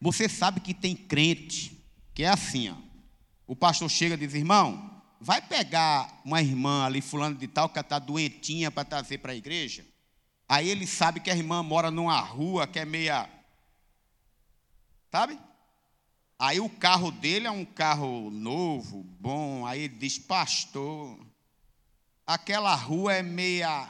Você 0.00 0.28
sabe 0.28 0.60
que 0.60 0.74
tem 0.74 0.96
crente 0.96 1.76
que 2.12 2.24
é 2.24 2.28
assim, 2.28 2.68
ó. 2.70 2.76
O 3.46 3.54
pastor 3.54 3.88
chega 3.88 4.14
e 4.14 4.18
diz: 4.18 4.34
irmão, 4.34 5.00
vai 5.20 5.40
pegar 5.40 6.20
uma 6.24 6.42
irmã 6.42 6.84
ali, 6.84 7.00
fulano 7.00 7.36
de 7.36 7.46
tal, 7.46 7.68
que 7.68 7.78
está 7.78 8.00
doentinha 8.00 8.70
para 8.70 8.84
trazer 8.84 9.18
para 9.18 9.32
a 9.32 9.36
igreja. 9.36 9.84
Aí 10.48 10.68
ele 10.68 10.86
sabe 10.86 11.20
que 11.20 11.30
a 11.30 11.36
irmã 11.36 11.62
mora 11.62 11.90
numa 11.90 12.18
rua 12.18 12.66
que 12.66 12.80
é 12.80 12.84
meia. 12.84 13.35
Sabe? 15.10 15.38
Aí 16.38 16.60
o 16.60 16.68
carro 16.68 17.10
dele 17.10 17.46
é 17.46 17.50
um 17.50 17.64
carro 17.64 18.30
novo, 18.30 19.02
bom. 19.18 19.64
Aí 19.66 19.82
ele 19.82 19.96
diz: 19.96 20.18
Pastor, 20.18 21.18
aquela 22.26 22.74
rua 22.74 23.14
é 23.14 23.22
meia. 23.22 23.88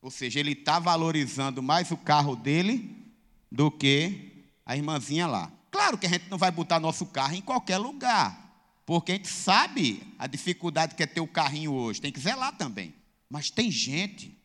Ou 0.00 0.10
seja, 0.10 0.40
ele 0.40 0.52
está 0.52 0.78
valorizando 0.78 1.62
mais 1.62 1.90
o 1.90 1.96
carro 1.96 2.34
dele 2.34 3.12
do 3.50 3.70
que 3.70 4.46
a 4.64 4.76
irmãzinha 4.76 5.26
lá. 5.26 5.50
Claro 5.70 5.98
que 5.98 6.06
a 6.06 6.08
gente 6.08 6.28
não 6.28 6.38
vai 6.38 6.50
botar 6.50 6.80
nosso 6.80 7.06
carro 7.06 7.34
em 7.34 7.42
qualquer 7.42 7.78
lugar, 7.78 8.52
porque 8.84 9.12
a 9.12 9.14
gente 9.16 9.28
sabe 9.28 10.02
a 10.18 10.26
dificuldade 10.26 10.94
que 10.94 11.02
é 11.02 11.06
ter 11.06 11.20
o 11.20 11.26
carrinho 11.26 11.72
hoje, 11.72 12.00
tem 12.00 12.12
que 12.12 12.20
zelar 12.20 12.56
também. 12.56 12.94
Mas 13.28 13.50
tem 13.50 13.70
gente 13.70 14.36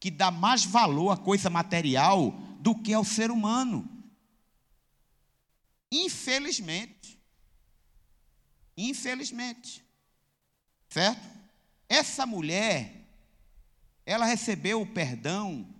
que 0.00 0.10
dá 0.10 0.30
mais 0.30 0.64
valor 0.64 1.10
à 1.10 1.16
coisa 1.16 1.48
material 1.48 2.30
do 2.60 2.74
que 2.74 2.92
ao 2.92 3.04
ser 3.04 3.30
humano. 3.30 3.88
Infelizmente. 5.94 7.20
Infelizmente. 8.76 9.84
Certo? 10.88 11.22
Essa 11.88 12.26
mulher, 12.26 13.06
ela 14.04 14.24
recebeu 14.24 14.82
o 14.82 14.86
perdão 14.86 15.72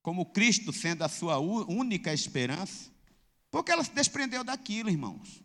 como 0.00 0.32
Cristo 0.32 0.72
sendo 0.72 1.02
a 1.02 1.08
sua 1.08 1.38
única 1.38 2.12
esperança, 2.12 2.90
porque 3.50 3.70
ela 3.70 3.84
se 3.84 3.90
desprendeu 3.90 4.42
daquilo, 4.42 4.88
irmãos. 4.88 5.42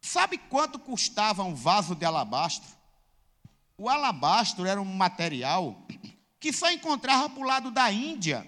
Sabe 0.00 0.38
quanto 0.38 0.78
custava 0.78 1.42
um 1.42 1.56
vaso 1.56 1.96
de 1.96 2.04
alabastro? 2.04 2.70
O 3.76 3.88
alabastro 3.88 4.64
era 4.64 4.80
um 4.80 4.84
material 4.84 5.84
que 6.38 6.52
só 6.52 6.70
encontrava 6.70 7.28
para 7.30 7.42
o 7.42 7.46
lado 7.46 7.70
da 7.72 7.90
Índia. 7.90 8.46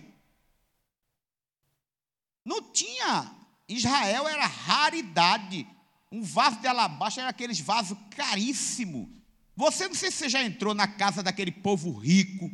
Não 2.44 2.62
tinha. 2.72 3.35
Israel 3.68 4.28
era 4.28 4.46
raridade. 4.46 5.66
Um 6.10 6.22
vaso 6.22 6.60
de 6.60 6.66
alabastro 6.66 7.22
era 7.22 7.30
aqueles 7.30 7.58
vasos 7.60 7.98
caríssimos. 8.10 9.08
Você 9.56 9.88
não 9.88 9.94
sei 9.94 10.10
se 10.10 10.18
você 10.18 10.28
já 10.28 10.42
entrou 10.44 10.74
na 10.74 10.86
casa 10.86 11.22
daquele 11.22 11.50
povo 11.50 11.92
rico 11.92 12.50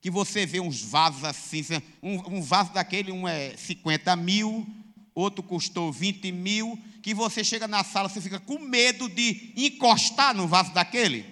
que 0.00 0.10
você 0.10 0.46
vê 0.46 0.60
uns 0.60 0.80
vasos 0.80 1.24
assim, 1.24 1.62
um, 2.02 2.36
um 2.36 2.42
vaso 2.42 2.72
daquele, 2.72 3.10
um 3.10 3.26
é 3.26 3.56
50 3.56 4.14
mil, 4.16 4.66
outro 5.14 5.42
custou 5.42 5.92
20 5.92 6.30
mil, 6.30 6.78
que 7.02 7.12
você 7.12 7.42
chega 7.42 7.66
na 7.66 7.82
sala, 7.82 8.08
você 8.08 8.20
fica 8.20 8.38
com 8.38 8.58
medo 8.58 9.08
de 9.08 9.52
encostar 9.56 10.34
no 10.34 10.46
vaso 10.46 10.72
daquele. 10.72 11.26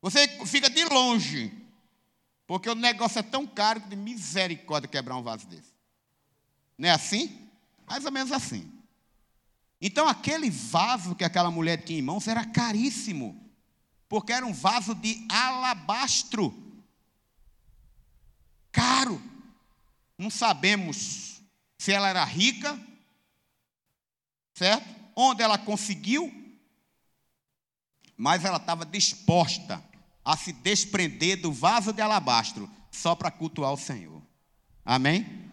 Você 0.00 0.26
fica 0.46 0.70
de 0.70 0.84
longe, 0.86 1.52
porque 2.46 2.68
o 2.68 2.74
negócio 2.74 3.18
é 3.18 3.22
tão 3.22 3.46
caro 3.46 3.80
que 3.82 3.90
de 3.90 3.96
misericórdia 3.96 4.88
quebrar 4.88 5.16
um 5.16 5.22
vaso 5.22 5.46
desse. 5.46 5.72
Não 6.76 6.88
é 6.88 6.92
assim? 6.92 7.43
Mais 7.86 8.04
ou 8.04 8.12
menos 8.12 8.32
assim. 8.32 8.70
Então, 9.80 10.08
aquele 10.08 10.50
vaso 10.50 11.14
que 11.14 11.24
aquela 11.24 11.50
mulher 11.50 11.84
tinha 11.84 11.98
em 11.98 12.02
mãos 12.02 12.26
era 12.26 12.44
caríssimo, 12.44 13.40
porque 14.08 14.32
era 14.32 14.46
um 14.46 14.52
vaso 14.52 14.94
de 14.94 15.26
alabastro 15.28 16.54
caro. 18.72 19.22
Não 20.16 20.30
sabemos 20.30 21.42
se 21.78 21.92
ela 21.92 22.08
era 22.08 22.24
rica, 22.24 22.78
certo? 24.54 24.88
Onde 25.14 25.42
ela 25.42 25.58
conseguiu, 25.58 26.32
mas 28.16 28.44
ela 28.44 28.56
estava 28.56 28.86
disposta 28.86 29.82
a 30.24 30.36
se 30.36 30.52
desprender 30.52 31.40
do 31.40 31.52
vaso 31.52 31.92
de 31.92 32.00
alabastro 32.00 32.70
só 32.90 33.14
para 33.14 33.30
cultuar 33.30 33.72
o 33.72 33.76
Senhor. 33.76 34.22
Amém? 34.84 35.50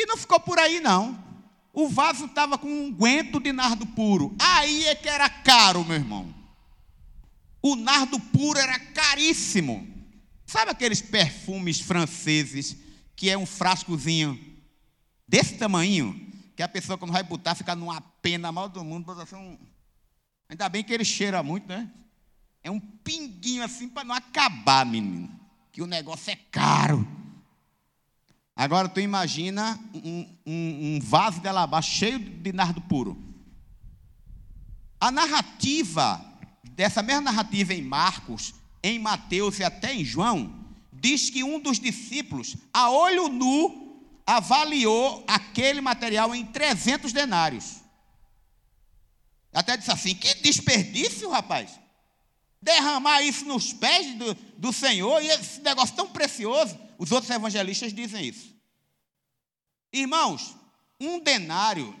E 0.00 0.06
não 0.06 0.16
ficou 0.16 0.40
por 0.40 0.58
aí, 0.58 0.80
não. 0.80 1.22
O 1.74 1.86
vaso 1.86 2.24
estava 2.24 2.56
com 2.56 2.66
um 2.66 2.90
guento 2.90 3.38
de 3.38 3.52
nardo 3.52 3.84
puro. 3.84 4.34
Aí 4.38 4.86
é 4.86 4.94
que 4.94 5.06
era 5.06 5.28
caro, 5.28 5.84
meu 5.84 5.96
irmão. 5.96 6.34
O 7.60 7.76
nardo 7.76 8.18
puro 8.18 8.58
era 8.58 8.78
caríssimo. 8.78 9.86
Sabe 10.46 10.70
aqueles 10.70 11.02
perfumes 11.02 11.80
franceses 11.80 12.78
que 13.14 13.28
é 13.28 13.36
um 13.36 13.44
frascozinho 13.44 14.40
desse 15.28 15.58
tamanho, 15.58 16.18
que 16.56 16.62
a 16.62 16.68
pessoa 16.68 16.96
quando 16.96 17.12
vai 17.12 17.22
botar 17.22 17.54
fica 17.54 17.74
numa 17.76 18.00
pena 18.00 18.50
mal 18.50 18.70
do 18.70 18.82
mundo, 18.82 19.12
assim, 19.12 19.36
um... 19.36 19.58
ainda 20.48 20.66
bem 20.70 20.82
que 20.82 20.94
ele 20.94 21.04
cheira 21.04 21.42
muito, 21.42 21.68
né? 21.68 21.90
É 22.62 22.70
um 22.70 22.80
pinguinho 22.80 23.62
assim 23.62 23.86
para 23.86 24.02
não 24.02 24.14
acabar, 24.14 24.86
menino, 24.86 25.30
que 25.70 25.82
o 25.82 25.86
negócio 25.86 26.32
é 26.32 26.36
caro. 26.50 27.06
Agora 28.60 28.90
tu 28.90 29.00
imagina 29.00 29.80
um, 29.94 30.36
um, 30.44 30.96
um 30.96 31.00
vaso 31.00 31.40
de 31.40 31.48
alabastro 31.48 31.96
cheio 31.96 32.18
de 32.18 32.52
nardo 32.52 32.78
puro. 32.78 33.16
A 35.00 35.10
narrativa, 35.10 36.22
dessa 36.72 37.02
mesma 37.02 37.22
narrativa 37.22 37.72
em 37.72 37.80
Marcos, 37.80 38.52
em 38.82 38.98
Mateus 38.98 39.58
e 39.58 39.64
até 39.64 39.94
em 39.94 40.04
João, 40.04 40.62
diz 40.92 41.30
que 41.30 41.42
um 41.42 41.58
dos 41.58 41.80
discípulos, 41.80 42.54
a 42.70 42.90
olho 42.90 43.30
nu, 43.30 44.04
avaliou 44.26 45.24
aquele 45.26 45.80
material 45.80 46.34
em 46.34 46.44
300 46.44 47.14
denários. 47.14 47.76
Até 49.54 49.74
disse 49.78 49.90
assim: 49.90 50.14
que 50.14 50.34
desperdício, 50.34 51.30
rapaz. 51.30 51.80
Derramar 52.60 53.22
isso 53.22 53.46
nos 53.46 53.72
pés 53.72 54.14
do, 54.16 54.34
do 54.58 54.70
Senhor, 54.70 55.22
e 55.22 55.28
esse 55.28 55.62
negócio 55.62 55.96
tão 55.96 56.10
precioso. 56.10 56.89
Os 57.00 57.10
outros 57.12 57.30
evangelistas 57.30 57.94
dizem 57.94 58.26
isso. 58.26 58.54
Irmãos, 59.90 60.54
um 61.00 61.18
denário 61.18 61.96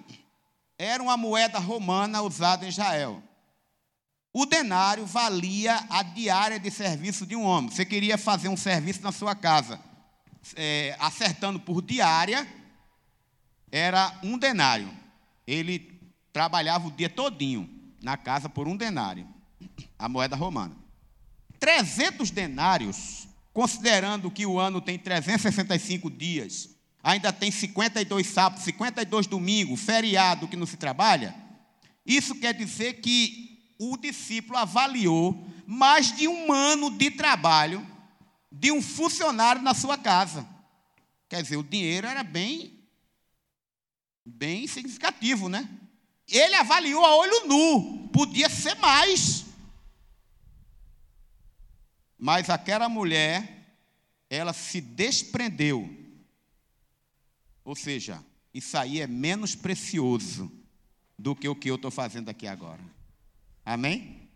era 0.76 1.02
uma 1.02 1.16
moeda 1.16 1.58
romana 1.58 2.20
usada 2.20 2.66
em 2.66 2.68
Israel. 2.68 3.22
O 4.30 4.44
denário 4.44 5.06
valia 5.06 5.86
a 5.88 6.02
diária 6.02 6.60
de 6.60 6.70
serviço 6.70 7.24
de 7.24 7.34
um 7.34 7.44
homem. 7.44 7.70
Você 7.70 7.86
queria 7.86 8.18
fazer 8.18 8.48
um 8.48 8.58
serviço 8.58 9.00
na 9.00 9.10
sua 9.10 9.34
casa, 9.34 9.80
é, 10.54 10.94
acertando 11.00 11.58
por 11.58 11.80
diária, 11.80 12.46
era 13.72 14.20
um 14.22 14.36
denário. 14.36 14.94
Ele 15.46 15.98
trabalhava 16.30 16.88
o 16.88 16.92
dia 16.92 17.08
todinho 17.08 17.94
na 18.02 18.18
casa 18.18 18.50
por 18.50 18.68
um 18.68 18.76
denário, 18.76 19.26
a 19.98 20.10
moeda 20.10 20.36
romana. 20.36 20.76
300 21.58 22.30
denários, 22.30 23.29
considerando 23.60 24.30
que 24.30 24.46
o 24.46 24.58
ano 24.58 24.80
tem 24.80 24.98
365 24.98 26.10
dias, 26.10 26.70
ainda 27.02 27.30
tem 27.30 27.50
52 27.50 28.26
sábados, 28.26 28.64
52 28.64 29.26
domingos, 29.26 29.82
feriado 29.82 30.48
que 30.48 30.56
não 30.56 30.64
se 30.64 30.78
trabalha, 30.78 31.34
isso 32.06 32.34
quer 32.36 32.54
dizer 32.54 33.02
que 33.02 33.74
o 33.78 33.98
discípulo 33.98 34.56
avaliou 34.56 35.46
mais 35.66 36.10
de 36.16 36.26
um 36.26 36.50
ano 36.50 36.90
de 36.90 37.10
trabalho 37.10 37.86
de 38.50 38.72
um 38.72 38.80
funcionário 38.80 39.60
na 39.60 39.74
sua 39.74 39.98
casa. 39.98 40.48
Quer 41.28 41.42
dizer, 41.42 41.58
o 41.58 41.62
dinheiro 41.62 42.06
era 42.06 42.22
bem, 42.22 42.80
bem 44.24 44.66
significativo, 44.66 45.50
né? 45.50 45.68
Ele 46.26 46.54
avaliou 46.54 47.04
a 47.04 47.14
olho 47.14 47.46
nu, 47.46 48.08
podia 48.10 48.48
ser 48.48 48.76
mais. 48.76 49.44
Mas 52.32 52.48
aquela 52.48 52.88
mulher, 52.88 53.74
ela 54.30 54.52
se 54.52 54.80
desprendeu. 54.80 55.92
Ou 57.64 57.74
seja, 57.74 58.24
isso 58.54 58.78
aí 58.78 59.00
é 59.00 59.06
menos 59.08 59.56
precioso 59.56 60.48
do 61.18 61.34
que 61.34 61.48
o 61.48 61.56
que 61.56 61.68
eu 61.68 61.74
estou 61.74 61.90
fazendo 61.90 62.28
aqui 62.28 62.46
agora. 62.46 62.80
Amém? 63.66 64.30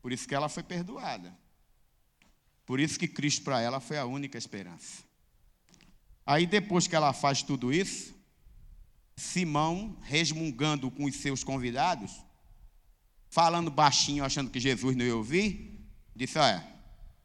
Por 0.00 0.10
isso 0.10 0.26
que 0.26 0.34
ela 0.34 0.48
foi 0.48 0.64
perdoada. 0.64 1.32
Por 2.66 2.80
isso 2.80 2.98
que 2.98 3.06
Cristo 3.06 3.44
para 3.44 3.60
ela 3.60 3.78
foi 3.78 3.96
a 3.96 4.04
única 4.04 4.36
esperança. 4.36 5.04
Aí 6.26 6.46
depois 6.46 6.88
que 6.88 6.96
ela 6.96 7.12
faz 7.12 7.44
tudo 7.44 7.72
isso, 7.72 8.12
Simão, 9.14 9.96
resmungando 10.02 10.90
com 10.90 11.04
os 11.04 11.14
seus 11.14 11.44
convidados, 11.44 12.10
falando 13.30 13.70
baixinho, 13.70 14.24
achando 14.24 14.50
que 14.50 14.58
Jesus 14.58 14.96
não 14.96 15.04
ia 15.04 15.14
ouvir, 15.14 15.71
disse: 16.14 16.38
Olha, 16.38 16.66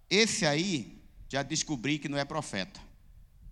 esse 0.09 0.45
aí 0.45 1.03
já 1.29 1.43
descobri 1.43 1.99
que 1.99 2.09
não 2.09 2.17
é 2.17 2.25
profeta. 2.25 2.79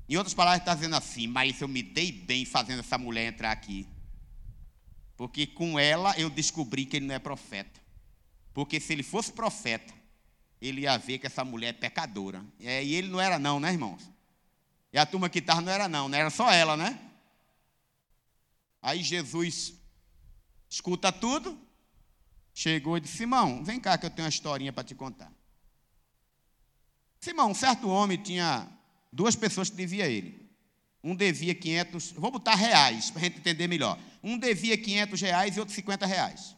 Em 0.08 0.17
outras 0.17 0.34
palavras, 0.34 0.62
está 0.62 0.76
dizendo 0.76 0.95
assim: 0.95 1.28
Mas 1.28 1.60
eu 1.62 1.67
me 1.67 1.82
dei 1.82 2.12
bem 2.12 2.45
fazendo 2.45 2.80
essa 2.80 2.98
mulher 2.98 3.28
entrar 3.28 3.52
aqui. 3.52 3.88
Porque 5.17 5.48
com 5.48 5.80
ela 5.80 6.17
eu 6.17 6.30
descobri 6.30 6.86
que 6.86 6.98
ele 6.98 7.06
não 7.06 7.15
é 7.15 7.19
profeta. 7.19 7.80
Porque 8.54 8.80
se 8.80 8.93
ele 8.93 9.04
fosse 9.04 9.32
profeta, 9.32 9.93
ele 10.62 10.82
ia 10.82 10.98
ver 10.98 11.19
que 11.19 11.28
essa 11.28 11.43
mulher 11.43 11.69
é 11.69 11.74
pecadora. 11.74 12.43
É, 12.60 12.84
e 12.84 12.95
ele 12.95 13.10
não 13.10 13.19
era, 13.19 13.38
não, 13.38 13.60
né, 13.60 13.71
irmãos? 13.71 14.10
E 14.91 14.98
a 14.98 15.06
turma 15.06 15.30
que 15.30 15.39
estava 15.39 15.62
não 15.62 15.71
era, 15.71 15.88
não, 15.89 16.08
né? 16.08 16.19
Era 16.19 16.30
só 16.30 16.52
ela, 16.52 16.78
né? 16.78 17.00
Aí 18.82 19.04
Jesus 19.04 19.74
escuta 20.69 21.12
tudo, 21.12 21.60
chegou 22.56 22.98
e 22.98 23.02
disse: 23.02 23.18
Simão, 23.18 23.63
vem 23.63 23.80
cá 23.80 23.98
que 23.98 24.06
eu 24.06 24.10
tenho 24.10 24.26
uma 24.26 24.30
historinha 24.30 24.72
para 24.72 24.84
te 24.84 24.96
contar. 24.96 25.32
Simão, 27.20 27.52
um 27.52 27.56
certo 27.56 27.89
homem 27.89 28.18
tinha 28.18 28.68
duas 29.12 29.36
pessoas 29.36 29.70
que 29.70 29.76
devia 29.76 30.08
ele. 30.08 30.50
Um 31.04 31.15
devia 31.15 31.54
500, 31.54 32.13
vou 32.13 32.32
botar 32.32 32.56
reais 32.56 33.12
para 33.12 33.22
a 33.22 33.24
gente 33.26 33.38
entender 33.38 33.68
melhor. 33.68 34.00
Um 34.24 34.39
devia 34.39 34.76
500 34.76 35.22
reais 35.22 35.56
e 35.56 35.60
outro 35.60 35.76
50 35.76 36.06
reais. 36.06 36.56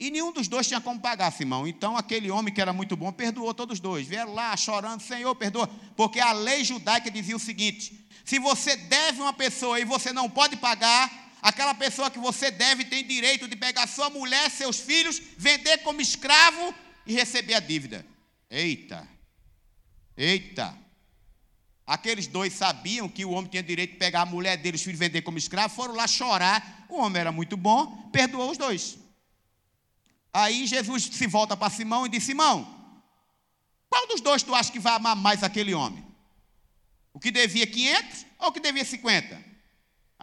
E 0.00 0.10
nenhum 0.10 0.32
dos 0.32 0.48
dois 0.48 0.66
tinha 0.66 0.80
como 0.80 1.00
pagar, 1.00 1.30
Simão. 1.30 1.66
Então 1.66 1.96
aquele 1.96 2.30
homem 2.30 2.52
que 2.52 2.60
era 2.60 2.72
muito 2.72 2.96
bom 2.96 3.12
perdoou 3.12 3.54
todos 3.54 3.74
os 3.74 3.80
dois. 3.80 4.08
Vieram 4.08 4.34
lá 4.34 4.56
chorando, 4.56 5.00
Senhor, 5.00 5.32
perdoa. 5.36 5.68
Porque 5.96 6.18
a 6.18 6.32
lei 6.32 6.64
judaica 6.64 7.10
dizia 7.10 7.36
o 7.36 7.40
seguinte: 7.40 8.04
se 8.24 8.40
você 8.40 8.76
deve 8.76 9.20
uma 9.20 9.32
pessoa 9.32 9.78
e 9.78 9.84
você 9.84 10.12
não 10.12 10.28
pode 10.28 10.56
pagar, 10.56 11.23
aquela 11.44 11.74
pessoa 11.74 12.10
que 12.10 12.18
você 12.18 12.50
deve 12.50 12.86
tem 12.86 13.06
direito 13.06 13.46
de 13.46 13.54
pegar 13.54 13.86
sua 13.86 14.08
mulher, 14.08 14.50
seus 14.50 14.80
filhos, 14.80 15.20
vender 15.36 15.76
como 15.82 16.00
escravo 16.00 16.74
e 17.06 17.12
receber 17.12 17.52
a 17.52 17.60
dívida. 17.60 18.04
Eita, 18.50 19.06
eita. 20.16 20.74
Aqueles 21.86 22.26
dois 22.26 22.54
sabiam 22.54 23.10
que 23.10 23.26
o 23.26 23.30
homem 23.32 23.50
tinha 23.50 23.62
direito 23.62 23.92
de 23.92 23.98
pegar 23.98 24.22
a 24.22 24.26
mulher 24.26 24.56
dele, 24.56 24.76
os 24.76 24.82
filhos, 24.82 24.98
vender 24.98 25.20
como 25.20 25.36
escravo, 25.36 25.74
foram 25.74 25.94
lá 25.94 26.06
chorar. 26.06 26.86
O 26.88 26.96
homem 26.96 27.20
era 27.20 27.30
muito 27.30 27.58
bom, 27.58 28.08
perdoou 28.10 28.50
os 28.50 28.56
dois. 28.56 28.96
Aí 30.32 30.66
Jesus 30.66 31.04
se 31.04 31.26
volta 31.26 31.54
para 31.54 31.68
Simão 31.68 32.06
e 32.06 32.08
diz: 32.08 32.24
Simão, 32.24 32.66
qual 33.90 34.06
dos 34.08 34.22
dois 34.22 34.42
tu 34.42 34.54
acha 34.54 34.72
que 34.72 34.78
vai 34.78 34.94
amar 34.94 35.14
mais 35.14 35.42
aquele 35.42 35.74
homem? 35.74 36.02
O 37.12 37.20
que 37.20 37.30
devia 37.30 37.66
500 37.66 38.26
ou 38.38 38.48
o 38.48 38.52
que 38.52 38.60
devia 38.60 38.84
50? 38.84 39.53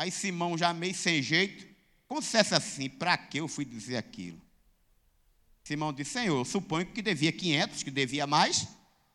Aí 0.01 0.09
Simão, 0.09 0.57
já 0.57 0.73
meio 0.73 0.95
sem 0.95 1.21
jeito, 1.21 1.63
fosse 2.07 2.35
assim: 2.35 2.89
para 2.89 3.15
que 3.15 3.37
eu 3.37 3.47
fui 3.47 3.63
dizer 3.63 3.97
aquilo? 3.97 4.41
Simão 5.63 5.93
disse: 5.93 6.13
Senhor, 6.13 6.43
suponho 6.43 6.87
que 6.87 7.03
devia 7.03 7.31
500, 7.31 7.83
que 7.83 7.91
devia 7.91 8.25
mais, 8.25 8.67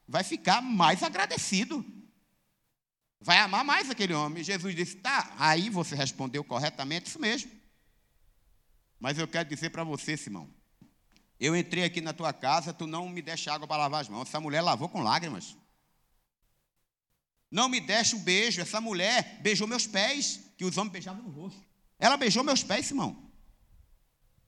vai 0.06 0.22
ficar 0.22 0.62
mais 0.62 1.02
agradecido. 1.02 1.84
Vai 3.20 3.38
amar 3.38 3.64
mais 3.64 3.90
aquele 3.90 4.14
homem. 4.14 4.44
Jesus 4.44 4.76
disse: 4.76 4.94
Tá, 4.98 5.34
aí 5.36 5.68
você 5.70 5.96
respondeu 5.96 6.44
corretamente, 6.44 7.08
isso 7.08 7.18
mesmo. 7.20 7.50
Mas 9.00 9.18
eu 9.18 9.26
quero 9.26 9.48
dizer 9.48 9.70
para 9.70 9.82
você, 9.82 10.16
Simão, 10.16 10.48
eu 11.40 11.56
entrei 11.56 11.82
aqui 11.82 12.00
na 12.00 12.12
tua 12.12 12.32
casa, 12.32 12.72
tu 12.72 12.86
não 12.86 13.08
me 13.08 13.20
deste 13.20 13.50
água 13.50 13.66
para 13.66 13.78
lavar 13.78 14.02
as 14.02 14.08
mãos. 14.08 14.28
Essa 14.28 14.38
mulher 14.38 14.60
lavou 14.60 14.88
com 14.88 15.02
lágrimas. 15.02 15.56
Não 17.50 17.68
me 17.68 17.80
deste 17.80 18.14
um 18.14 18.18
beijo. 18.18 18.60
Essa 18.60 18.80
mulher 18.80 19.38
beijou 19.40 19.66
meus 19.66 19.86
pés, 19.86 20.40
que 20.56 20.64
os 20.64 20.76
homens 20.76 20.92
beijavam 20.92 21.22
no 21.22 21.30
rosto. 21.30 21.60
Ela 21.98 22.16
beijou 22.16 22.44
meus 22.44 22.62
pés, 22.62 22.86
Simão. 22.86 23.24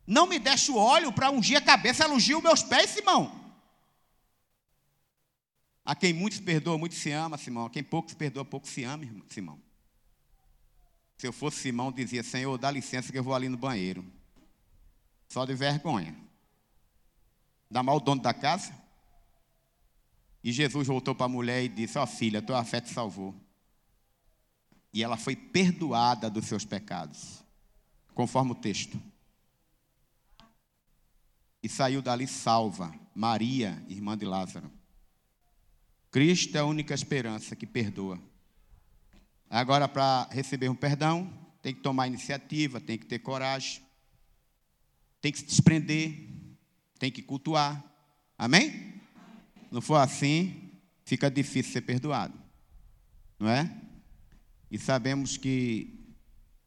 Não 0.07 0.27
me 0.27 0.39
deste 0.39 0.71
o 0.71 0.77
óleo 0.77 1.13
para 1.13 1.31
ungir 1.31 1.57
a 1.57 1.61
cabeça, 1.61 2.05
ela 2.05 2.15
ungiu 2.15 2.41
meus 2.41 2.63
pés, 2.63 2.91
Simão. 2.91 3.53
A 5.85 5.95
quem 5.95 6.13
muito 6.13 6.37
se 6.37 6.43
perdoa, 6.43 6.77
muito 6.77 6.95
se 6.95 7.11
ama, 7.11 7.39
Simão. 7.39 7.67
A 7.67 7.71
quem 7.71 7.83
pouco 7.83 8.11
se 8.11 8.17
perdoa, 8.17 8.45
pouco 8.45 8.67
se 8.67 8.85
ama, 8.85 9.07
Simão. 9.29 9.61
Se 11.17 11.27
eu 11.27 11.33
fosse 11.33 11.59
Simão, 11.59 11.91
dizia: 11.91 12.23
Senhor, 12.23 12.57
dá 12.59 12.71
licença 12.71 13.11
que 13.11 13.19
eu 13.19 13.25
vou 13.25 13.35
ali 13.35 13.49
no 13.49 13.57
banheiro. 13.57 14.05
Só 15.29 15.45
de 15.45 15.55
vergonha 15.55 16.17
da 17.71 17.83
mal 17.83 18.01
dono 18.01 18.21
da 18.21 18.33
casa. 18.33 18.73
E 20.43 20.53
Jesus 20.53 20.87
voltou 20.87 21.15
para 21.15 21.27
a 21.27 21.29
mulher 21.29 21.65
e 21.65 21.69
disse: 21.69 21.99
Ó 21.99 22.03
oh, 22.03 22.07
filha, 22.07 22.43
tua 22.43 22.65
fé 22.65 22.81
te 22.81 22.91
salvou. 22.91 23.35
E 24.93 25.03
ela 25.03 25.17
foi 25.17 25.37
perdoada 25.37 26.31
dos 26.31 26.47
seus 26.47 26.65
pecados, 26.65 27.45
conforme 28.15 28.53
o 28.53 28.55
texto. 28.55 29.01
E 31.63 31.69
saiu 31.69 32.01
dali 32.01 32.27
salva, 32.27 32.95
Maria, 33.15 33.83
irmã 33.89 34.17
de 34.17 34.25
Lázaro. 34.25 34.71
Cristo 36.11 36.57
é 36.57 36.61
a 36.61 36.65
única 36.65 36.95
esperança 36.95 37.55
que 37.55 37.67
perdoa. 37.67 38.19
Agora, 39.51 39.89
para 39.89 40.29
receber 40.31 40.69
um 40.69 40.75
perdão, 40.75 41.33
tem 41.63 41.75
que 41.75 41.81
tomar 41.81 42.07
iniciativa, 42.07 42.81
tem 42.81 42.97
que 42.97 43.07
ter 43.07 43.19
coragem, 43.19 43.83
tem 45.21 45.33
que 45.33 45.39
se 45.39 45.45
desprender, 45.45 46.29
tem 46.99 47.11
que 47.11 47.23
cultuar. 47.23 47.85
Amém? 48.37 48.98
Não 49.71 49.81
for 49.81 49.97
assim, 49.97 50.71
fica 51.05 51.31
difícil 51.31 51.73
ser 51.73 51.83
perdoado. 51.83 52.39
Não 53.39 53.49
é? 53.49 53.71
E 54.71 54.79
sabemos 54.79 55.37
que 55.37 56.15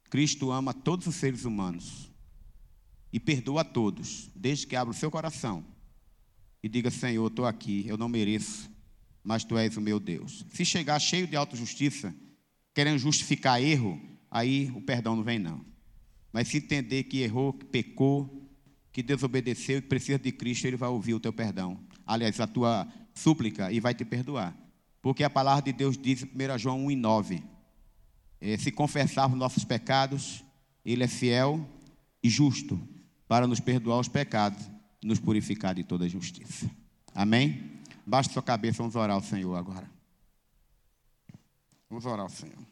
Cristo 0.10 0.52
ama 0.52 0.74
todos 0.74 1.08
os 1.08 1.16
seres 1.16 1.46
humanos 1.46 2.12
e 3.14 3.20
perdoa 3.20 3.62
a 3.62 3.66
todos, 3.66 4.30
desde 4.36 4.68
que 4.68 4.76
abra 4.76 4.94
o 4.94 4.98
seu 4.98 5.12
coração 5.12 5.66
e 6.64 6.70
diga: 6.70 6.92
Senhor, 6.92 7.28
estou 7.28 7.46
aqui, 7.46 7.86
eu 7.88 7.98
não 7.98 8.10
mereço, 8.10 8.70
mas 9.24 9.44
tu 9.44 9.58
és 9.58 9.78
o 9.78 9.82
meu 9.82 10.00
Deus. 10.00 10.46
Se 10.52 10.64
chegar 10.66 11.00
cheio 11.00 11.28
de 11.28 11.36
autojustiça, 11.36 12.14
querendo 12.74 13.00
justificar 13.00 13.62
erro, 13.62 14.00
aí 14.30 14.72
o 14.76 14.82
perdão 14.82 15.16
não 15.16 15.24
vem, 15.24 15.40
não. 15.40 15.66
Mas 16.32 16.48
se 16.48 16.58
entender 16.58 17.04
que 17.04 17.20
errou, 17.20 17.54
que 17.54 17.66
pecou, 17.66 18.50
que 18.92 19.04
desobedeceu 19.04 19.78
e 19.78 19.82
precisa 19.82 20.18
de 20.18 20.32
Cristo, 20.32 20.66
ele 20.66 20.78
vai 20.78 20.90
ouvir 20.90 21.14
o 21.14 21.20
teu 21.20 21.34
perdão. 21.34 21.80
Aliás, 22.06 22.40
a 22.40 22.48
tua 22.48 22.88
súplica 23.14 23.72
e 23.72 23.80
vai 23.80 23.94
te 23.94 24.06
perdoar. 24.06 24.56
Porque 25.02 25.24
a 25.24 25.30
palavra 25.30 25.64
de 25.64 25.74
Deus 25.74 25.98
diz 25.98 26.24
em 26.24 26.28
1 26.28 26.58
João 26.58 26.86
1 26.86 26.92
e 26.92 26.96
9: 26.96 27.44
é, 28.40 28.58
se 28.58 28.72
confessarmos 28.72 29.38
nossos 29.38 29.64
pecados, 29.64 30.44
Ele 30.84 31.04
é 31.04 31.08
fiel 31.08 31.68
e 32.24 32.30
justo 32.30 32.80
para 33.28 33.48
nos 33.48 33.60
perdoar 33.60 34.00
os 34.00 34.08
pecados 34.08 34.70
e 35.02 35.08
nos 35.08 35.20
purificar 35.20 35.76
de 35.76 35.84
toda 35.84 36.10
justiça. 36.10 36.70
Amém? 37.14 37.80
Baixe 38.06 38.32
sua 38.32 38.42
cabeça, 38.42 38.80
vamos 38.80 38.96
orar 38.96 39.16
ao 39.16 39.24
Senhor 39.24 39.56
agora. 39.56 39.90
Vamos 41.90 42.06
orar 42.06 42.22
ao 42.22 42.30
Senhor. 42.30 42.71